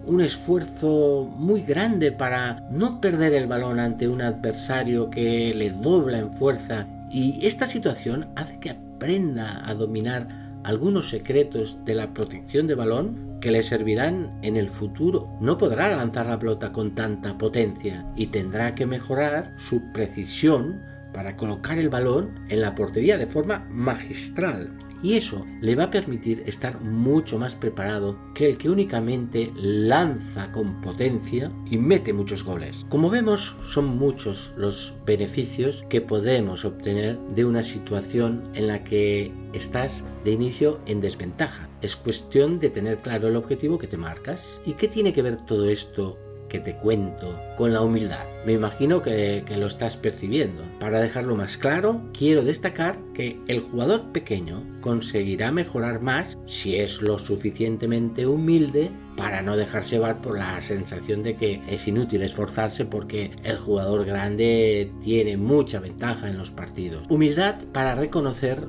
[0.06, 6.18] un esfuerzo muy grande para no perder el balón ante un adversario que le dobla
[6.18, 12.66] en fuerza y esta situación hace que aprenda a dominar algunos secretos de la protección
[12.66, 15.36] de balón que le servirán en el futuro.
[15.40, 20.82] No podrá lanzar la pelota con tanta potencia y tendrá que mejorar su precisión
[21.12, 24.70] para colocar el balón en la portería de forma magistral
[25.02, 30.52] y eso le va a permitir estar mucho más preparado que el que únicamente lanza
[30.52, 32.86] con potencia y mete muchos goles.
[32.88, 39.32] Como vemos, son muchos los beneficios que podemos obtener de una situación en la que
[39.52, 41.68] estás de inicio en desventaja.
[41.80, 44.60] Es cuestión de tener claro el objetivo que te marcas.
[44.64, 46.18] ¿Y qué tiene que ver todo esto
[46.52, 48.26] que te cuento con la humildad.
[48.44, 50.62] Me imagino que, lo estás percibiendo.
[50.78, 57.00] Para dejarlo más claro, quiero destacar que el jugador pequeño conseguirá mejorar más si es
[57.00, 62.84] lo suficientemente humilde para no dejarse llevar por la sensación de que es inútil esforzarse
[62.84, 67.04] porque el jugador grande tiene mucha ventaja en los partidos.
[67.08, 68.66] Humildad para reconocer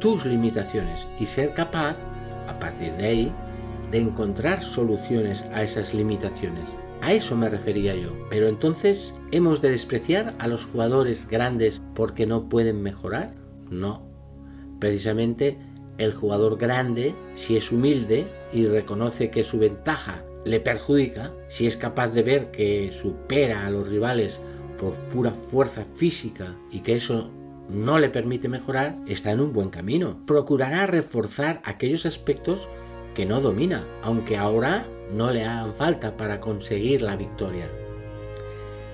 [0.00, 1.96] tus limitaciones y ser capaz,
[2.48, 3.32] a partir de ahí,
[3.92, 6.68] de encontrar soluciones a esas limitaciones.
[7.02, 8.10] A eso me refería yo.
[8.28, 13.34] Pero entonces, ¿hemos de despreciar a los jugadores grandes porque no pueden mejorar?
[13.70, 14.06] No.
[14.78, 15.58] Precisamente
[15.98, 21.76] el jugador grande, si es humilde y reconoce que su ventaja le perjudica, si es
[21.76, 24.40] capaz de ver que supera a los rivales
[24.78, 27.30] por pura fuerza física y que eso
[27.68, 30.18] no le permite mejorar, está en un buen camino.
[30.26, 32.68] Procurará reforzar aquellos aspectos
[33.14, 37.68] que no domina, aunque ahora no le hagan falta para conseguir la victoria.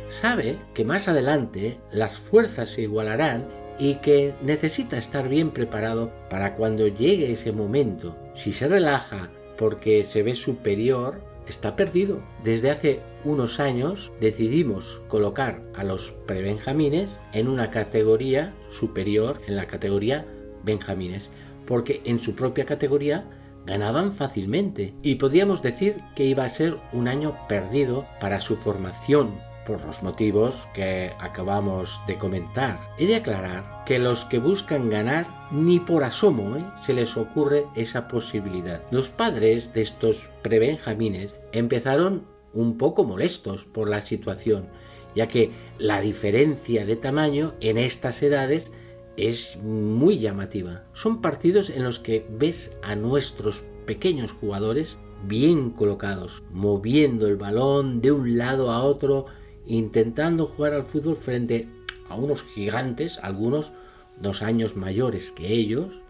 [0.08, 3.48] Sabe que más adelante las fuerzas se igualarán
[3.78, 8.16] y que necesita estar bien preparado para cuando llegue ese momento.
[8.34, 12.20] Si se relaja porque se ve superior, está perdido.
[12.44, 19.66] Desde hace unos años decidimos colocar a los prebenjamines en una categoría superior, en la
[19.66, 20.26] categoría
[20.64, 21.30] benjamines,
[21.66, 23.24] porque en su propia categoría
[23.66, 29.44] ganaban fácilmente y podíamos decir que iba a ser un año perdido para su formación
[29.66, 32.78] por los motivos que acabamos de comentar.
[32.98, 36.64] He de aclarar que los que buscan ganar ni por asomo ¿eh?
[36.82, 38.82] se les ocurre esa posibilidad.
[38.90, 42.24] Los padres de estos prebenjamines empezaron
[42.54, 44.68] un poco molestos por la situación,
[45.14, 48.72] ya que la diferencia de tamaño en estas edades
[49.16, 50.84] es muy llamativa.
[50.92, 58.00] Son partidos en los que ves a nuestros pequeños jugadores bien colocados, moviendo el balón
[58.00, 59.26] de un lado a otro
[59.66, 61.68] intentando jugar al fútbol frente
[62.08, 63.72] a unos gigantes, algunos
[64.20, 66.00] dos años mayores que ellos,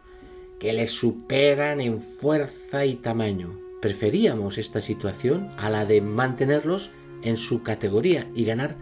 [0.59, 3.59] que les superan en fuerza y tamaño.
[3.81, 6.91] Preferíamos esta situación a la de mantenerlos
[7.23, 8.77] en su categoría y ganar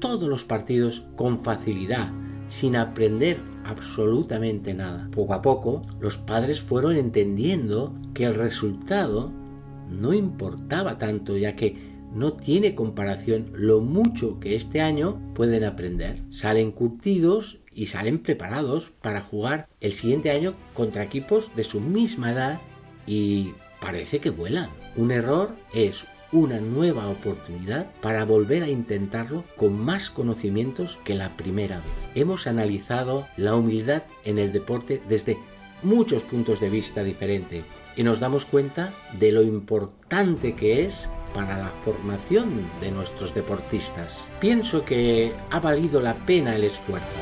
[0.00, 2.12] todos los partidos con facilidad,
[2.48, 5.08] sin aprender absolutamente nada.
[5.12, 9.32] Poco a poco, los padres fueron entendiendo que el resultado
[9.88, 16.22] no importaba tanto, ya que no tiene comparación lo mucho que este año pueden aprender.
[16.30, 22.32] Salen curtidos y salen preparados para jugar el siguiente año contra equipos de su misma
[22.32, 22.60] edad
[23.06, 24.70] y parece que vuelan.
[24.96, 31.36] Un error es una nueva oportunidad para volver a intentarlo con más conocimientos que la
[31.36, 32.10] primera vez.
[32.14, 35.38] Hemos analizado la humildad en el deporte desde
[35.82, 37.64] muchos puntos de vista diferentes
[37.96, 44.28] y nos damos cuenta de lo importante que es para la formación de nuestros deportistas.
[44.40, 47.18] Pienso que ha valido la pena el esfuerzo.